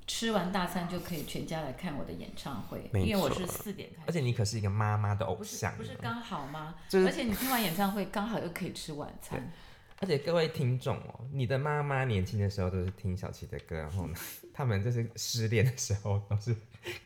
[0.08, 4.04] 吃完大餐就可以全家来看我的演唱会，因为我是四点开始。
[4.08, 6.76] 而且你可是一个妈妈的偶像，不是刚好吗？
[6.88, 9.52] 就是而且你听完演唱会刚好又可以吃晚餐，
[10.00, 14.16] 而且各位听众哦，你的妈妈年轻的时候都是听小琪的歌，然后呢，
[14.54, 16.56] 他们就是失恋的时候都是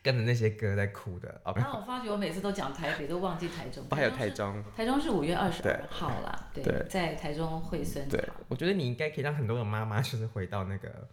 [0.00, 1.40] 跟着那些歌在哭的。
[1.44, 3.82] 哦，然后我发觉我每次都讲台北，都忘记台中。
[3.90, 8.22] 哦还有台中，台中是五月二十对二号啦，对，对在台中惠生对。
[8.46, 11.08] 我觉得你应该可以让很多的妈妈就是回到那个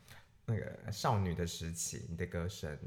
[0.49, 2.77] 那个少女的时期，你的歌声。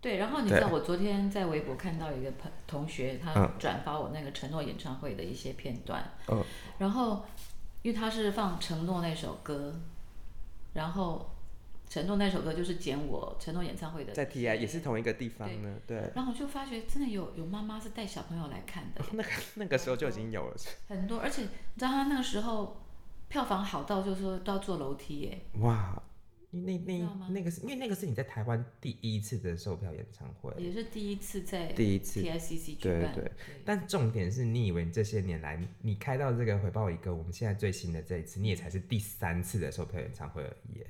[0.00, 3.50] 对，然后你知道我昨天在微博看到一个朋同学，他嗯。
[3.58, 6.44] 转发我那个承诺演唱会的一些片段，嗯。
[6.78, 7.24] 然后
[7.82, 9.74] 因为他是放承诺那首歌，
[10.74, 11.34] 然后
[11.88, 20.56] 承诺那首歌就是剪我承诺演唱会的，在 TI 也是同一个地方呢，对，然后我就发觉真的有有妈妈是带小朋友来看的，那个那个时候就已经有了，
[20.88, 22.76] 很多，而且你知道他那个时候
[23.28, 26.00] 票房好到就是说都要坐楼梯耶，哇，
[26.50, 33.32] 那知道吗那那个是因为那个是你在台湾第一次的售票演唱会，也是第一次在第一次 TICC 举办，对对
[33.64, 40.82] 但重点是你以为你这些年来你开到这个回报一个我们现在最新的这一次，你也才是第三次的售票演唱会而已，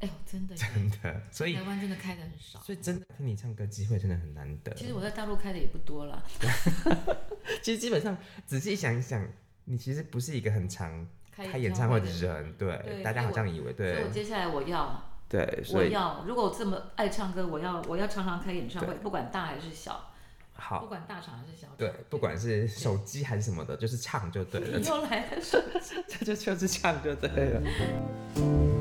[0.00, 1.20] 哎呦，真的， 真的。
[1.30, 2.60] 所以台湾真的开的很少。
[2.60, 4.72] 所以真的听你唱歌机会真的很难得。
[4.74, 6.24] 其实我在大陆开的也不多了，
[7.62, 9.28] 其实基本上仔细想一想，
[9.64, 11.06] 你其实不是一个很常
[11.46, 20.10] 开演唱会的人，对，对大家好像以为所以我对，接下来我要，对，我要，如果我这么爱唱歌，我要，我要常常开演唱会，不管大还是小，
[20.54, 24.84] 好不，管大场还是小场，对，不管是手机还是什么的，就是唱就对了你。
[24.84, 25.36] 又来了，
[26.08, 27.62] 这就就是唱就对了。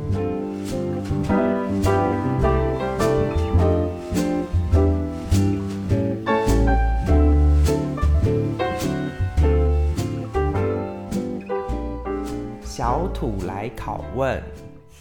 [12.77, 14.39] 小土来拷问，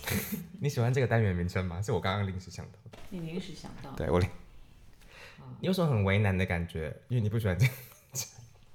[0.59, 1.83] 你喜欢这个单元名称吗？
[1.83, 2.99] 是我刚刚临时想到的。
[3.11, 4.27] 你临时想到，对我临。
[5.61, 6.91] 你有什么很为难的感觉？
[7.09, 7.73] 因为你不喜欢这个。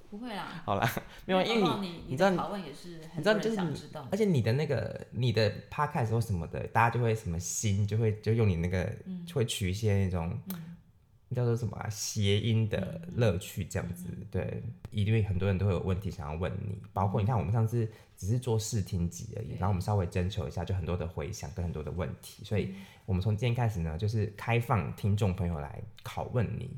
[0.08, 0.88] 不会啦，好啦，
[1.26, 9.26] 没有，因为你你你知道的拷问也是很你知道，多就是你人想知道，而且你的那个你的 podcast 或什么的，大家就会什么心，就会就用你那个，嗯。
[9.26, 10.38] 就会取一些那种，
[11.34, 13.14] 叫做什么啊谐音的嗯。
[13.16, 14.06] 乐趣这样子。
[14.30, 14.62] 对，
[14.92, 17.90] 一定会很多人都会有问题想要问你，包括你看我们上次
[18.22, 22.60] 只是做试听集而已，然后我们稍微征求一下，就很多的回响跟很多的问题，所嗯。
[22.60, 26.70] 以我们从今天开始呢，就是开放听众朋友来拷问你，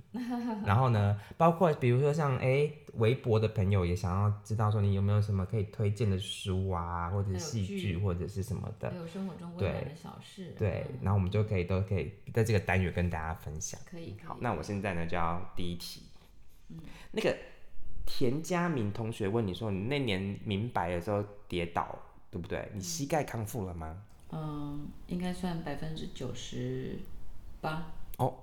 [0.64, 11.00] 然后呢，包括比如说像哎微博的朋友也想要知道说你有没有什么可以推荐的书啊，或者是戏剧或者是什么的还，有生活中温对暖的小事，对，嗯。
[11.02, 13.78] 然后我们就可以都可以在这个单元跟大家分享。
[13.84, 14.26] 可以，可以。
[14.26, 16.04] 好，那我现在呢就要第一题。
[16.70, 16.78] 嗯。
[17.12, 17.36] 那个
[18.06, 21.98] 田佳明同学问你说，你那年明白的时候跌倒，
[22.30, 22.68] 对不对？
[22.74, 24.02] 你膝盖康复了吗？
[24.30, 26.98] 嗯，应该算百分之九十
[27.60, 28.34] 八，哦，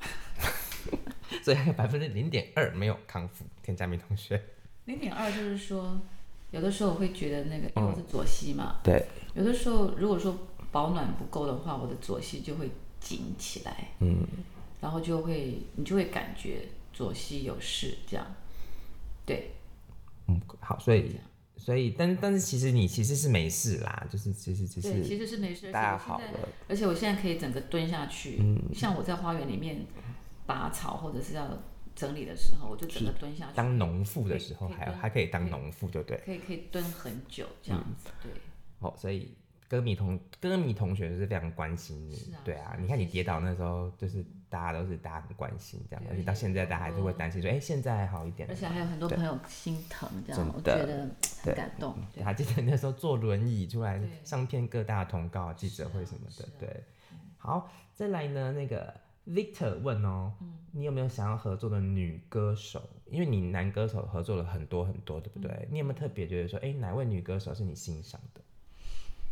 [1.42, 3.44] 所以还有百分之零点二没有康复。
[3.62, 4.42] 田佳明同学，
[4.84, 6.00] 零点二就是说，
[6.50, 10.38] 有的时候我会觉得那个，因为我是嗯左膝嘛，对，有的时候如果说
[10.70, 14.26] 保暖不够的话，我的左膝就会紧起来，嗯，
[14.80, 18.26] 然后就会你就会感觉左膝有事这样，
[19.28, 19.50] 对，
[20.26, 21.20] 嗯，好，所以
[21.56, 26.24] 所以，但但是其实你其实是没事啦，就是其实只对，是其实是没事，大家好了，
[26.66, 28.40] 而且我现在可以整个蹲下去，
[28.74, 29.84] 像我在花园里面
[30.46, 31.46] 拔草或者是要
[31.94, 36.16] 整理的时候，我就整个蹲下去，当农妇的时候还还可以当农妇，对不对？
[36.24, 38.32] 可以可以蹲很久这样子，对，
[38.78, 39.34] 哦，所以
[39.68, 48.56] 歌迷同歌迷同学是非常关心你，对啊，你看你跌倒那时候，就是大家都是大家很关心这样，而且到现在大家还是会担心说，哎、现在好一点了而。
[48.56, 51.08] 且还有很多朋友心疼这样，我觉得
[51.42, 56.84] 很感动，对还记得那时候坐轮椅出来上片各大通告、记者会什么的，对。
[57.36, 58.92] 好，再来呢，那个
[59.26, 62.82] Victor 问哦，嗯你有没有想要合作的女歌手？
[63.06, 65.50] 因为你男歌手合作了很多很多，对不对？
[65.50, 68.40] 嗯你有没有特别觉得说，哎、哪位女歌手是你欣赏的？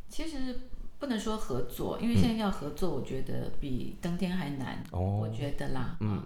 [0.09, 0.57] 其实
[0.99, 5.97] 不能说合作，因为现在要合作，我觉得比登天还难，哦我觉得啦。
[6.01, 6.23] 嗯，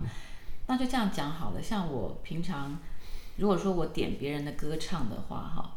[0.66, 1.62] 那就这样讲好了。
[1.62, 2.78] 像我平常
[3.36, 5.72] 如果说我点别人的歌唱的话，哈，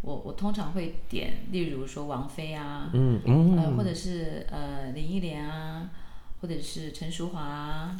[0.00, 5.90] 我我通常会点，例如说王菲啊，嗯嗯，呃，或者是呃林忆莲啊，
[6.40, 7.96] 或者是陈淑桦啊，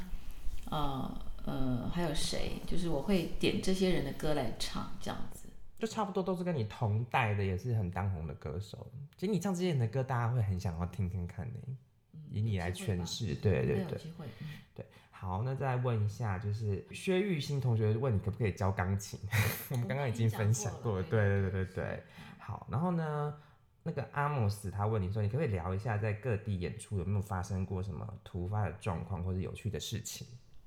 [0.71, 1.11] 呃
[1.45, 2.61] 呃还有谁？
[2.67, 5.46] 就是我会点这些人的歌来唱，这样子。
[5.79, 8.87] 就差不多都是跟你同代的，也是很当红的歌手。
[9.17, 11.59] 其实你唱这些人的歌，大家会很想要听听看的，
[12.31, 13.35] 以你来诠释。
[13.35, 14.27] 对对对有机会。
[14.41, 14.47] 嗯
[15.19, 19.19] 好，那再问一下，就是薛玉欣同学问你可不可以教钢琴？
[19.73, 22.03] 我们刚刚已经分享过了，对对对对对。
[22.39, 23.35] 好，然后呢，
[23.83, 30.27] 那个阿莫斯他问你说，你可不可以聊一下在各地演出有没有发生过什么突发的状况或者有趣的事情？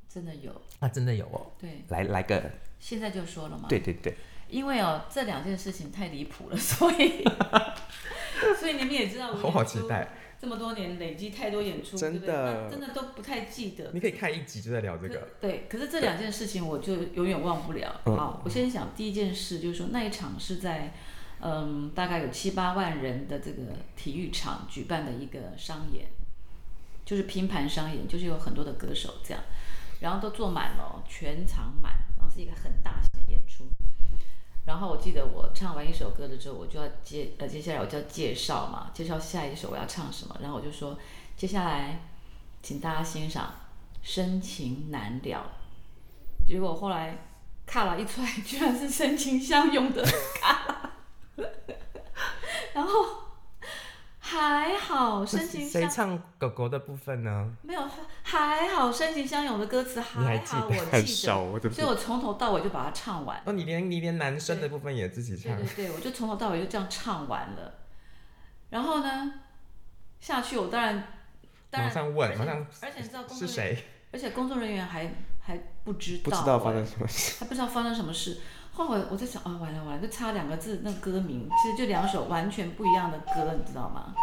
[0.10, 1.52] 真的有，啊，真的有哦。
[1.60, 3.69] 对，来来个，现在就说了嘛。
[3.69, 4.17] 对对对，
[4.49, 7.23] 因为哦，这两件事情太离谱了， 所以
[8.59, 10.09] 所以你们也知道，我好期待，
[10.39, 13.91] 这么多年累积太多演出，真的真的都不太记得。
[13.93, 15.27] 你可以看一集就在聊这可个。
[15.41, 18.01] 对，可是这两件事情我就永远忘不了。
[18.05, 20.93] 嗯好，我先想第一件事，就是说那一场是在
[21.41, 23.63] 嗯大概有七八万人的这个
[23.95, 26.07] 体育场举办的一个商演，
[27.05, 29.43] 就是拼盘商演，就是有很多的歌手这样，
[29.99, 33.65] 然后都坐满了哦，全场满，然后是一个很大型的演出。
[34.69, 40.95] 然后我记得我唱完一首歌了之后，我就要接呃接下来我就要介绍嘛，介绍下一首我要唱什么，然后我就说
[41.36, 42.03] 接下来
[42.62, 43.45] 请大家欣赏
[44.03, 45.51] 《深情难了》，
[46.47, 47.17] 结果后来
[47.65, 50.03] 卡拉一出来，居然是深情相拥的
[50.39, 50.93] 卡。
[51.36, 51.45] 拉，
[52.75, 52.91] 然后
[54.30, 57.52] 还好深情谁相唱狗狗的部分呢？
[57.63, 57.82] 没有
[58.22, 61.84] 还好深情相拥的歌词你还记得还好我很记熟，对得，不对？
[61.84, 63.42] 所以我从头到尾就把它唱完。
[63.44, 67.74] 哦，你连你连男生的部分也自己唱对，对对，我就从头到尾就这样唱完了。
[68.70, 69.34] 然后呢，
[70.20, 71.08] 下去我当然，
[71.72, 73.84] 当然马上问，而且马上而且你知道工是作人员，谁？
[74.12, 75.12] 而且工作人员还
[75.42, 78.38] 还不知道，不知道发哎生什么事，还不知道发生什么事。
[78.71, 84.13] 后来我在想啊，完了完了，就差两个字，那歌名其实就两首完全不一样的歌，你知道吗？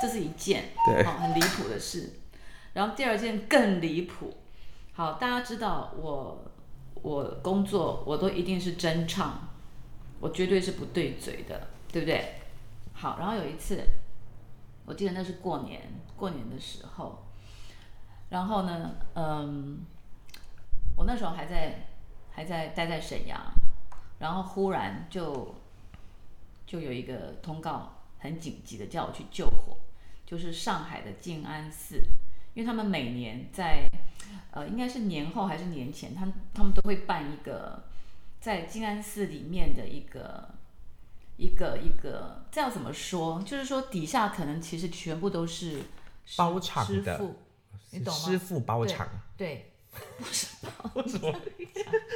[0.00, 2.20] 这是一件对哦很离谱的事。
[2.72, 4.36] 然后第二件更离谱。
[4.92, 6.44] 好，大家知道我
[6.94, 9.38] 我工作我都一定是真唱，
[10.20, 12.34] 我绝对是不对嘴的，对不对？
[12.92, 13.80] 好，然后有一次，
[14.84, 15.82] 我记得那是过年
[16.16, 17.26] 过年的时候，
[18.28, 19.80] 然后呢，嗯，
[20.96, 21.86] 我那时候还在
[22.30, 23.40] 还在待在沈阳，
[24.18, 25.54] 然后忽然就
[26.66, 29.76] 就有一个通告很紧急的叫我去救火，
[30.26, 31.96] 就是上海的静安寺，
[32.54, 33.88] 因为他们每年在
[34.50, 37.84] 呃应该是年后还是年前，他们他们都会办一个
[38.40, 40.48] 在静安寺里面的一个
[41.36, 43.40] 一个一个，这要怎么说？
[43.42, 45.82] 就是说底下可能其实全部都是
[46.36, 47.36] 包场的师傅，
[47.90, 48.20] 你懂吗？
[48.20, 49.72] 师傅包场，对，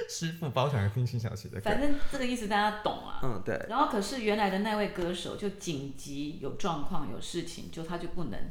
[0.08, 1.80] 师傅包场听辛晓琪的歌反。
[1.80, 3.20] 正这个意思大家懂啊。
[3.22, 8.50] 嗯，对，然后可是原来的那位歌手就紧急有状况有事情，就他就不能，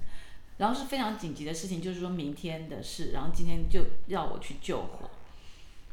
[0.57, 5.09] 然后是非常紧急的事情，就是说明天的事，然后今天就要我去救火，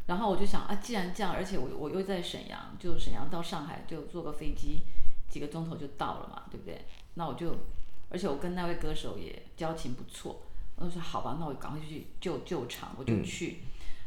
[0.07, 4.80] 然后我就想啊，既然这样，而且我我又在沈阳，就沈阳到上海就坐个飞机
[5.28, 6.86] 几个钟头就到了嘛，对不对？
[7.14, 7.55] 那我就，
[8.09, 10.43] 而且我跟那位歌手也交情不错，
[10.78, 13.62] 我就说好吧，那我赶快就去救救场，我就去，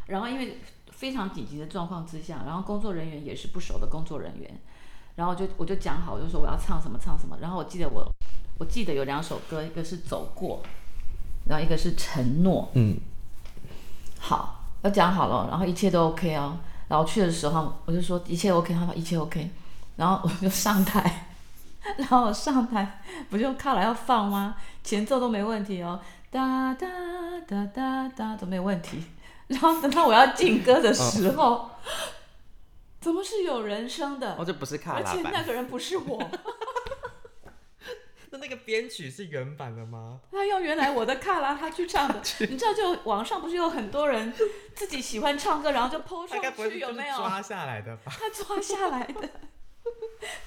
[0.08, 0.58] 然后因为
[0.92, 4.60] 非常紧急的状况之下，然后工作人员也是不熟的工作人员。
[5.16, 7.38] 然后就我就讲好，我就说我要唱什么唱什么。
[7.42, 8.10] 然后我记得我
[8.58, 10.64] 我记得有两首歌，一个是走过，
[11.46, 12.72] 然后一个是承诺。
[12.76, 12.98] 嗯，
[14.18, 16.58] 好，要讲好了，然后一切都 OK 哦。
[16.88, 19.50] 然后去的时候我就说一切 OK，他说一切 OK，
[19.98, 21.28] 然后我就上台，
[21.98, 24.56] 然后我上台不就靠了要放吗？
[24.82, 26.00] 前奏都没问题哦，
[26.32, 26.88] 哒哒
[27.48, 29.04] 哒哒哒都没有问题。
[29.48, 31.70] 然后等到我要进歌的时候，
[33.02, 34.36] 怎么是有人声的？
[34.38, 36.32] 哦，这不是卡拉而且，那个人不是我，
[38.32, 40.22] 那那个编曲是原版的吗？
[40.32, 42.16] 他用原来我的卡拉他去唱的。
[42.50, 44.34] 你知道，就网上不是有很多人
[44.74, 47.18] 自己喜欢唱歌，然后就 PO 上去，有没有？
[47.18, 48.12] 抓下来的吧？
[48.18, 49.30] 他抓下来的，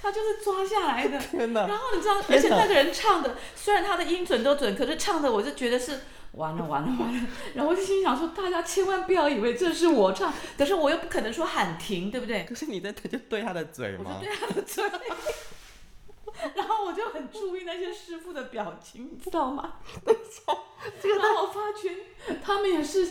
[0.00, 1.18] 他就是抓下来的。
[1.30, 1.66] 天哪！
[1.66, 6.00] 然后你知道，而且那个人唱的，虽然他的音准都准，可是唱的我就觉得是
[6.32, 7.26] 完了完了完了。
[7.54, 12.44] 然后我就心想说，大家千万不要以为这是我唱，可是我又不可能说喊停，对不对？
[12.44, 14.18] 可是你在就对他的嘴吗？
[14.20, 14.84] 我就对他的嘴，
[16.54, 19.74] 然后我就很注意那些师傅的表情，你知道吗？
[21.00, 21.96] 这个让我发觉
[22.44, 23.08] 他们也是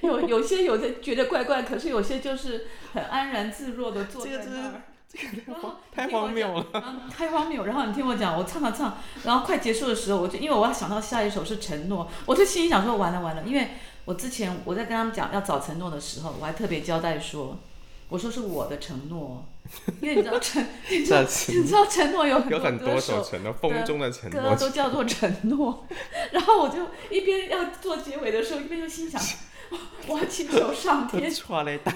[0.00, 4.82] 有有些有的觉得怪怪，可是有些就是很安然自若的坐在那儿。
[5.12, 5.76] 你听我
[6.10, 6.66] 荒谬了。
[7.14, 7.64] 太荒谬。
[7.64, 13.68] 然后你听我讲，我唱啊唱，然后快结束的时候，我就因为我要想到下一首是承诺，我就心里想说完了完了，因为
[14.04, 17.58] 我之前我在跟他们讲要找承诺的时候，我还特别交代说，
[18.08, 19.44] 我说是我的承诺，
[20.00, 25.86] 因为你知道承，你知道你知道承诺有很有很多首承诺，风中的承歌诺，都叫做承诺，
[26.32, 29.20] 然后我就一边要做结尾的时候，一边就心想，
[30.08, 31.30] 我请求上天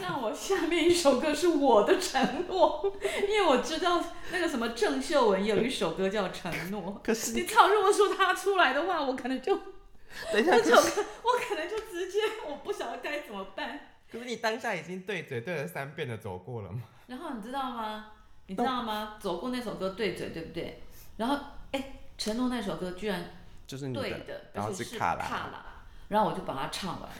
[0.01, 2.93] 让我下面一首歌是我的承诺，
[3.29, 4.03] 因为我知道
[4.33, 6.83] 那个什么郑秀文有一首歌叫《承诺》。
[7.05, 9.55] 可是你唱，如果说他出来的话，我可能就
[10.33, 13.81] 等一下，那首歌，我可能就直接我不晓得该怎么办。
[14.11, 16.83] 可是你当下已经对嘴对了三遍的走过了吗？
[17.09, 18.13] 然后你知道吗？
[18.47, 19.17] 你知道吗？
[19.21, 20.83] 走过那首歌对嘴，对不对？
[21.17, 21.37] 然后
[21.73, 23.25] 哎，承诺那首歌居然
[23.67, 25.65] 就是你的，对的，然后是是卡拉拉，
[26.09, 27.11] 然后我就把它唱完，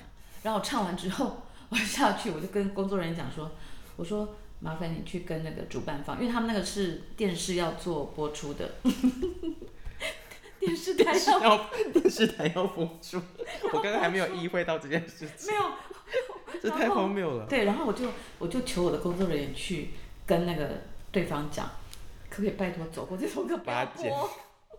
[0.47, 3.51] 然后我唱完之后，我下去我就跟工作人员讲说，
[3.97, 8.71] 我说麻烦你去跟那个主办方，因为他们那个是电视要做播出的，
[10.61, 13.21] 电视台要要电视台要播出，
[13.73, 17.47] 我刚刚还没有意会到这件事情，没有，这太荒谬了。
[17.47, 18.05] 对，然后我就
[18.39, 19.91] 我就求我的工作人员去
[20.25, 21.69] 跟那个对方讲，
[22.31, 24.31] 可不可以拜托走过这首歌不要把它剪播，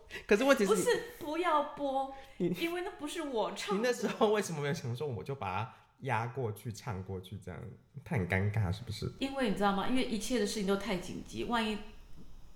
[0.28, 3.82] 可是问题不是，不要播，因为那不是我唱的。
[3.82, 7.60] 你那时候为什么没有想说我就把它压过去唱过去这样？
[8.04, 9.12] 他很尴尬是不是？
[9.20, 9.88] 因为你知道吗？
[9.88, 11.78] 因为一切的事情都太紧急，万一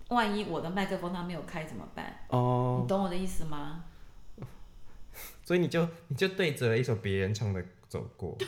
[0.10, 2.26] 万一我的麦克风它没有开怎么办？
[2.30, 3.86] 哦，你懂我的意思吗？
[5.44, 8.48] 所以你就你就对着一首别人唱的走过，对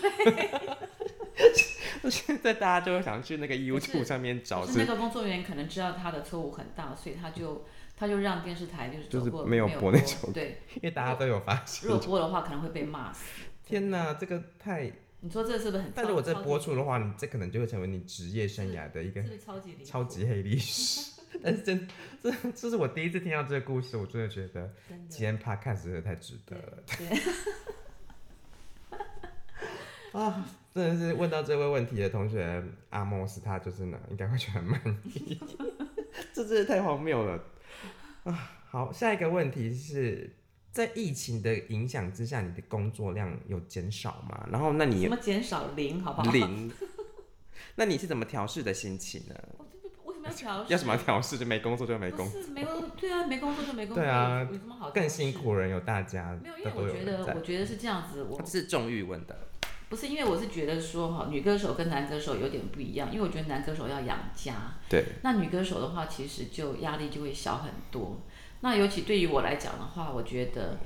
[2.10, 7.66] 现在大家就会想去那个 YouTube 上面找，那个工作人员可能知道他的错误很大，所以他就
[7.96, 11.98] 他就让电视台就是就是没有播播那首歌对，因为大家都有发现如。
[11.98, 13.24] 果播的话可能会被骂死。
[13.66, 14.92] 天哪，这个太……
[15.22, 15.92] 你说这是不是很超？
[15.96, 21.22] 但如果这播出的话，你这可能就会成为你职业生涯的一个是是超级超级黑历史。
[21.42, 21.88] 但是真
[22.22, 24.70] 这这是我第一次听到这个故事，我真的觉得
[25.08, 26.84] 今天 podcast 真的太值得了。
[26.98, 27.08] 对，
[30.20, 35.40] 啊，真的是问到这位问题的同学阿莫斯，他就是呢，应该会觉得很满意。
[36.34, 37.42] 这真的太荒谬了。
[38.70, 40.36] 好，下一个问题是
[40.72, 44.48] 在疫情的影响之下，你的工作量有减少吗？
[44.52, 46.32] 然后那你什么减少零好不好？
[46.32, 46.72] 零，
[47.76, 49.36] 那你是怎么调试的心情呢？
[50.06, 50.74] 为什么要调试？
[50.74, 51.38] 要什么调试？
[51.38, 52.42] 就没工作就没工作。
[52.42, 59.38] 是没工，对啊，没工作就没工作，对啊有什么好更辛苦人有大家，没有，因为我觉得，我觉得是这样子，我是重欲问的，
[59.94, 68.20] 不是因为我是觉得说哈，女歌手跟男歌手有点不一样，因为我觉得男歌手要养家，对，那女歌手的话，其实就压力就会小很多。
[68.62, 70.80] 那尤其对于我来讲的话，我觉得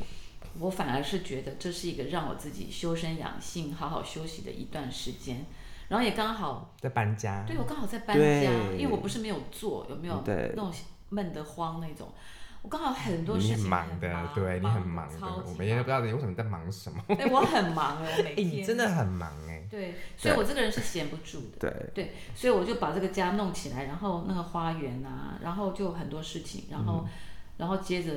[0.59, 5.45] 我反而是觉得这是一个让我自己修身养性、好好休息的一段时间，
[5.87, 7.45] 然后也刚好在搬家。
[7.47, 10.73] 对我刚好在搬家，因为我不是没有做，有没有对那种
[11.07, 12.09] 闷得慌那种？
[12.67, 17.01] 我刚好很多事你情很忙的，对你很忙的，我每天都不知道你为什么在忙什么。
[17.15, 21.71] 哎、我很忙哎，我每哎、天、你真的很忙哎、对，所以我这个人是闲不住的。
[21.71, 27.09] 对，对，所以我就把这个家弄起来，然后那个花园啊，然后就很多事情，然后，嗯
[27.55, 28.11] 然后接着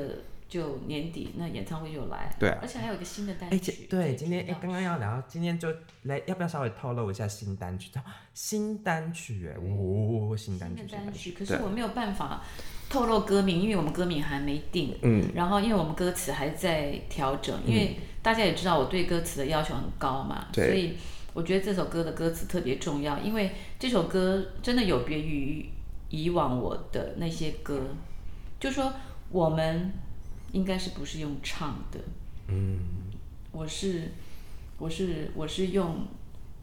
[0.51, 2.59] 就年底那演唱会就来，对啊。
[2.61, 5.69] 而且还有一个新的单哎、曲这，对，今天哎，刚、刚刚要聊，今天就
[6.03, 7.91] 来，要不要稍微透露一下新单曲？
[7.95, 8.03] 哦
[8.35, 12.43] 新单曲哎，哦，新单曲，新单曲，可是我没有办法
[12.89, 20.67] 透露歌名，因为我们歌名还没定，嗯，然后因为我们歌词还在调整，因为大家也知道我对歌词的要求很高嘛，对。
[20.67, 20.97] 所以
[21.33, 25.65] 我觉得这首歌的歌词特别重要，因为这首歌真的有别于
[26.09, 27.81] 以往我的那些歌，
[28.59, 28.93] 就说
[29.31, 29.93] 我们
[30.53, 32.01] 应该是不是用唱的，
[32.49, 32.79] 嗯，
[33.53, 34.13] 我是
[34.79, 36.07] 我是我是用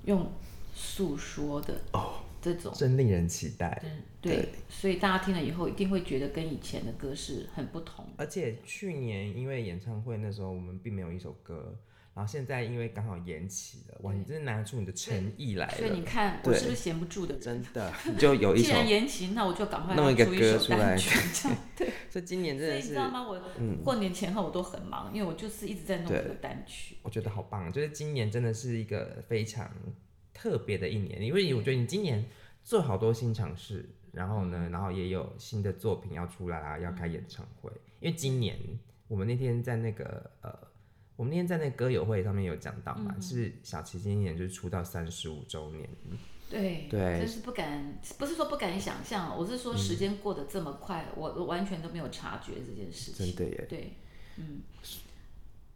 [0.05, 0.31] 用
[0.75, 2.73] 诉说的哦，这种。
[2.75, 3.81] 真令人期待。
[4.19, 8.11] 对对，所以大家听了以后一定会觉得跟以前的歌是很不同的。
[8.17, 11.73] 而且去年因为演唱会那时候我们并没有一首歌，
[12.17, 17.41] 然后现在因为刚好延期了，哇，你真的拿出你的诚意来了所以你，看，我是不是闲不住的人？
[17.41, 21.19] 真的， 你就有一既，然延期，那我就赶快弄一个歌出来单曲。
[21.77, 23.27] 这样所以今年真的是，你知道吗？
[23.29, 23.39] 我
[23.83, 26.97] 过年前后我都很忙，因为我就是一直在弄这个单曲。
[27.03, 29.71] 我觉得好棒，就是今年真的是一个非常
[30.33, 32.25] 特别的一年，因为我觉得你今年
[32.63, 37.69] 做好多新尝试，然后呢，然后也有新的作品要出来啊，要开演唱会。
[37.99, 38.57] 因为今年
[39.07, 40.57] 我们那天在那个呃，
[41.17, 45.89] 我们那天在那歌友会上面有讲到嘛，是小齐今年就是出道三十五周年，
[46.47, 53.35] 对对真是不敢，不是说不敢想象，我是说时间过得这么快，我我完全都没有察觉这件事情。
[53.35, 53.93] 真的耶，对，
[54.37, 54.61] 嗯，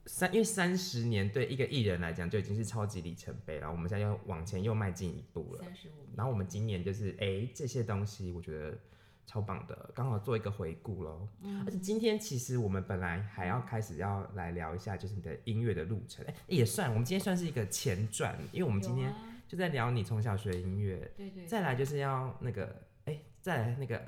[0.06, 5.64] 三因为三十年对一个艺人来讲就已经是超级里程碑了，我们现在要往前又迈进一步了。
[5.64, 5.92] 三十五。
[6.16, 8.78] 然后我们今年就是哎、这些东西我觉得
[9.26, 11.28] 超棒的，刚好做一个回顾喽。
[11.66, 19.14] 而且今天其实我们本来还要开始要来聊一下，就是你的音乐的路程，哎、也算我们今天算是一个前传，因为我们今天
[19.48, 24.02] 就在聊你从小学音乐，对对，再来就是要那个哎、再来那个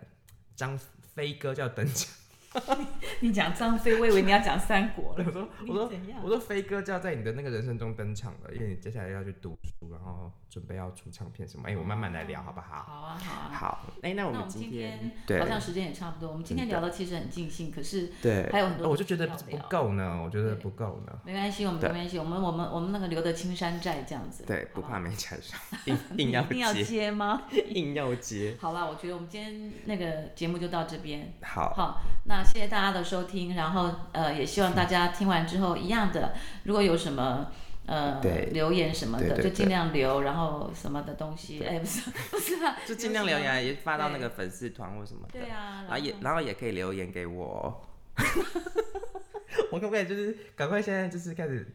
[0.55, 2.22] 张飞哥叫登场。
[3.21, 5.23] 你讲张飞，我以为你要讲三国了。
[5.25, 5.91] 我说我说
[6.23, 12.83] 我说飞哥就要在你的那个人生中登场了，因为你接下来要去读书，然后准备要出唱片什么，哎、我慢慢来聊好不好？
[12.83, 13.49] 好啊，好啊。
[13.53, 21.19] 好，哎，那我们那我们今天好像时间也差不多，我们今天聊的其实很尽兴，可是对还有很多呃我就觉得不够呢，我觉得不够呢。
[21.25, 24.43] 没关系，我们没关系，我们我们我们那个留的青山寨这样子。
[24.45, 27.43] 对，不怕没柴烧，硬 硬要一定要接，接吗？
[27.69, 31.33] 硬要接，好啦，我觉得我们今天那个节目就到这边。
[31.41, 36.33] 好，好，那谢谢大家的收听，然后呃，也希望大家听完之后一样的，
[36.63, 37.51] 如果有什么
[37.85, 38.21] 呃
[38.51, 43.37] 留言什么的，就尽量留，然后什么的东西，哎，不是 不是啊， 就尽量留。
[43.39, 45.49] 言，也发到那个粉丝团或什么的，对。
[45.49, 47.81] 啊，然后也然后也可以留言给我，
[49.71, 51.65] 我可不可以就是赶快现在就是开始，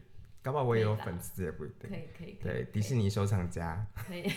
[0.41, 1.05] 搞不好我也有可以啦。
[1.05, 1.89] 粉丝也不一定。
[1.89, 4.31] 可以可以可以对，迪士尼收藏家，可以，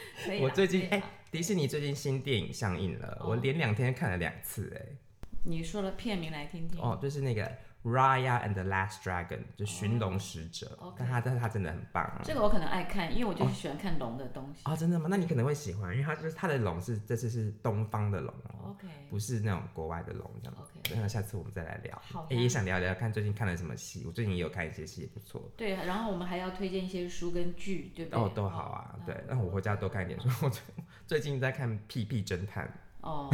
[0.24, 0.40] 可以。
[0.40, 4.96] 我最近哎、迪士尼最近新电影上映了，哦我连两天看了两次哎、
[5.44, 6.80] 你说了片名来听听。
[6.80, 7.50] 哦，就是那个
[7.84, 12.20] Raya and the Last Dragon，就寻龙使者，但他但是他真的很棒啊。
[12.22, 14.62] 这个我可能爱看，因为我就是喜欢看龙的东西。
[14.64, 15.06] 哦，真的吗？
[15.10, 20.54] 那你可能会喜欢，因为他就是它的龙是这次是东方的龙哦，OK，不是那种国外的龙这样。
[20.58, 22.00] OK 那下次我们再来聊。
[22.02, 25.50] 好哎也想聊聊看最近看了什么戏，我最近也有看一些戏，也不错。
[25.56, 28.20] 对，然后我们还要推荐一些书跟剧，对不对？
[28.20, 30.28] 哦，都好啊，那对，那我回家多看一点书。
[30.44, 30.62] 我最
[31.06, 32.64] 最近在看《屁屁侦探》，
[33.00, 33.28] 哦，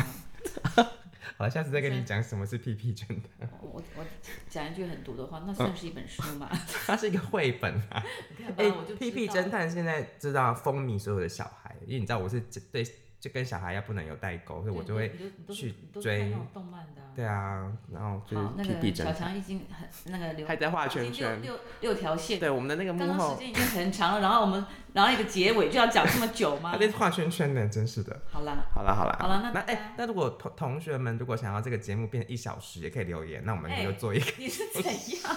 [1.37, 3.49] 好了，下次再跟你讲什么是屁屁侦探。
[3.61, 4.05] 我我
[4.49, 6.51] 讲一句很毒的话，那算是一本书吗？
[6.87, 8.05] 它是一个绘本啊。
[8.37, 12.41] 你看吧，哎我就，屁屁侦探现在知道风靡所有的小孩，因为你知道我是
[12.73, 12.85] 对
[13.21, 15.13] 就跟小孩要不能有代沟，所以我就会
[15.51, 17.09] 去追动漫的啊。
[17.17, 22.39] 对啊，然后就是好，那个小强已经很那个留还在画圈圈六六六条线。
[22.39, 26.79] 对，我们的那个幕后刚刚时，间已经很长了，然后我们然后一个结尾就要讲这么久吗还？
[26.87, 28.21] 在画圈圈呢，真是的。
[28.31, 34.27] 好啦，好了好了，好了，那那哎、大家那如果同同学们如果想要这个节目变成一小时，也可以留言，那我们哎就做一个。
[34.39, 35.37] 你是怎样？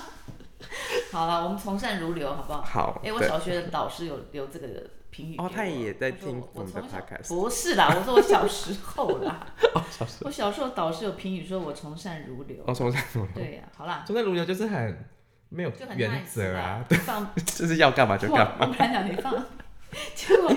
[1.11, 2.61] 好了，我们从善如流，好不好？
[2.61, 4.67] 好，哎、我小学的导师有留这个
[5.09, 5.35] 评语。
[5.37, 9.45] 哦他也在听我们的 podcast 不是啦，我说我小时候啦。
[9.75, 12.57] 哦，小时候我小时候导师有评语说我从善如流。
[12.65, 15.05] 哦，从善如流，对呀、好啦，从善如流就是很
[15.49, 18.55] 没有就很原则啊，，放 就是要干嘛就干嘛。
[18.61, 19.33] 我本来讲你放，
[20.15, 20.49] 结果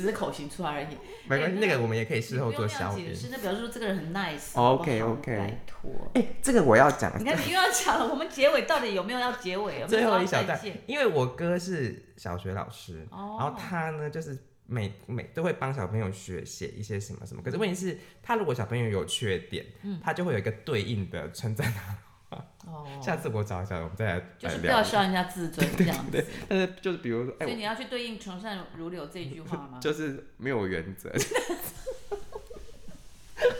[0.00, 0.96] 只是口型出来而已。
[1.26, 3.04] 没关系，哎那个我们也可以事后做消音。
[3.04, 4.82] 那样解释，那表示说这个人很 nice 哦好不好。
[4.82, 5.90] OK，OK 拜托。
[6.14, 9.84] 哎，这个我要讲，你看你又要讲了，我们结尾到底有没有要结尾？
[9.86, 14.36] 最后一小段？，因为我哥是小学老师，哦然后他呢就是
[14.66, 19.64] 每每都会帮小朋友学写一些什么什么，可是问题是，他如果小朋友有缺点，
[20.02, 21.96] 他就会有一个对应的称赞他。
[22.30, 26.24] 哦，下次我找一下，我们再来就是不要伤人家自尊这样子。
[26.48, 29.78] 但是就是比如说，哎所以，你要去对应“从善如流”这一句话吗？
[29.82, 31.10] 就是没有原则。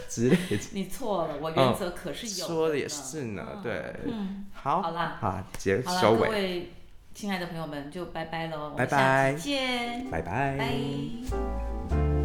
[0.08, 0.58] 之类的。
[0.72, 3.62] 你错了，我原则可是有说的也是呢，嗯。
[3.62, 5.16] 对，嗯，好，好啦。
[5.20, 6.72] 好，结好了，各收尾，位
[7.14, 10.56] 亲爱的朋友们，就拜拜喽，拜下拜期见，拜拜。
[10.58, 12.19] 拜。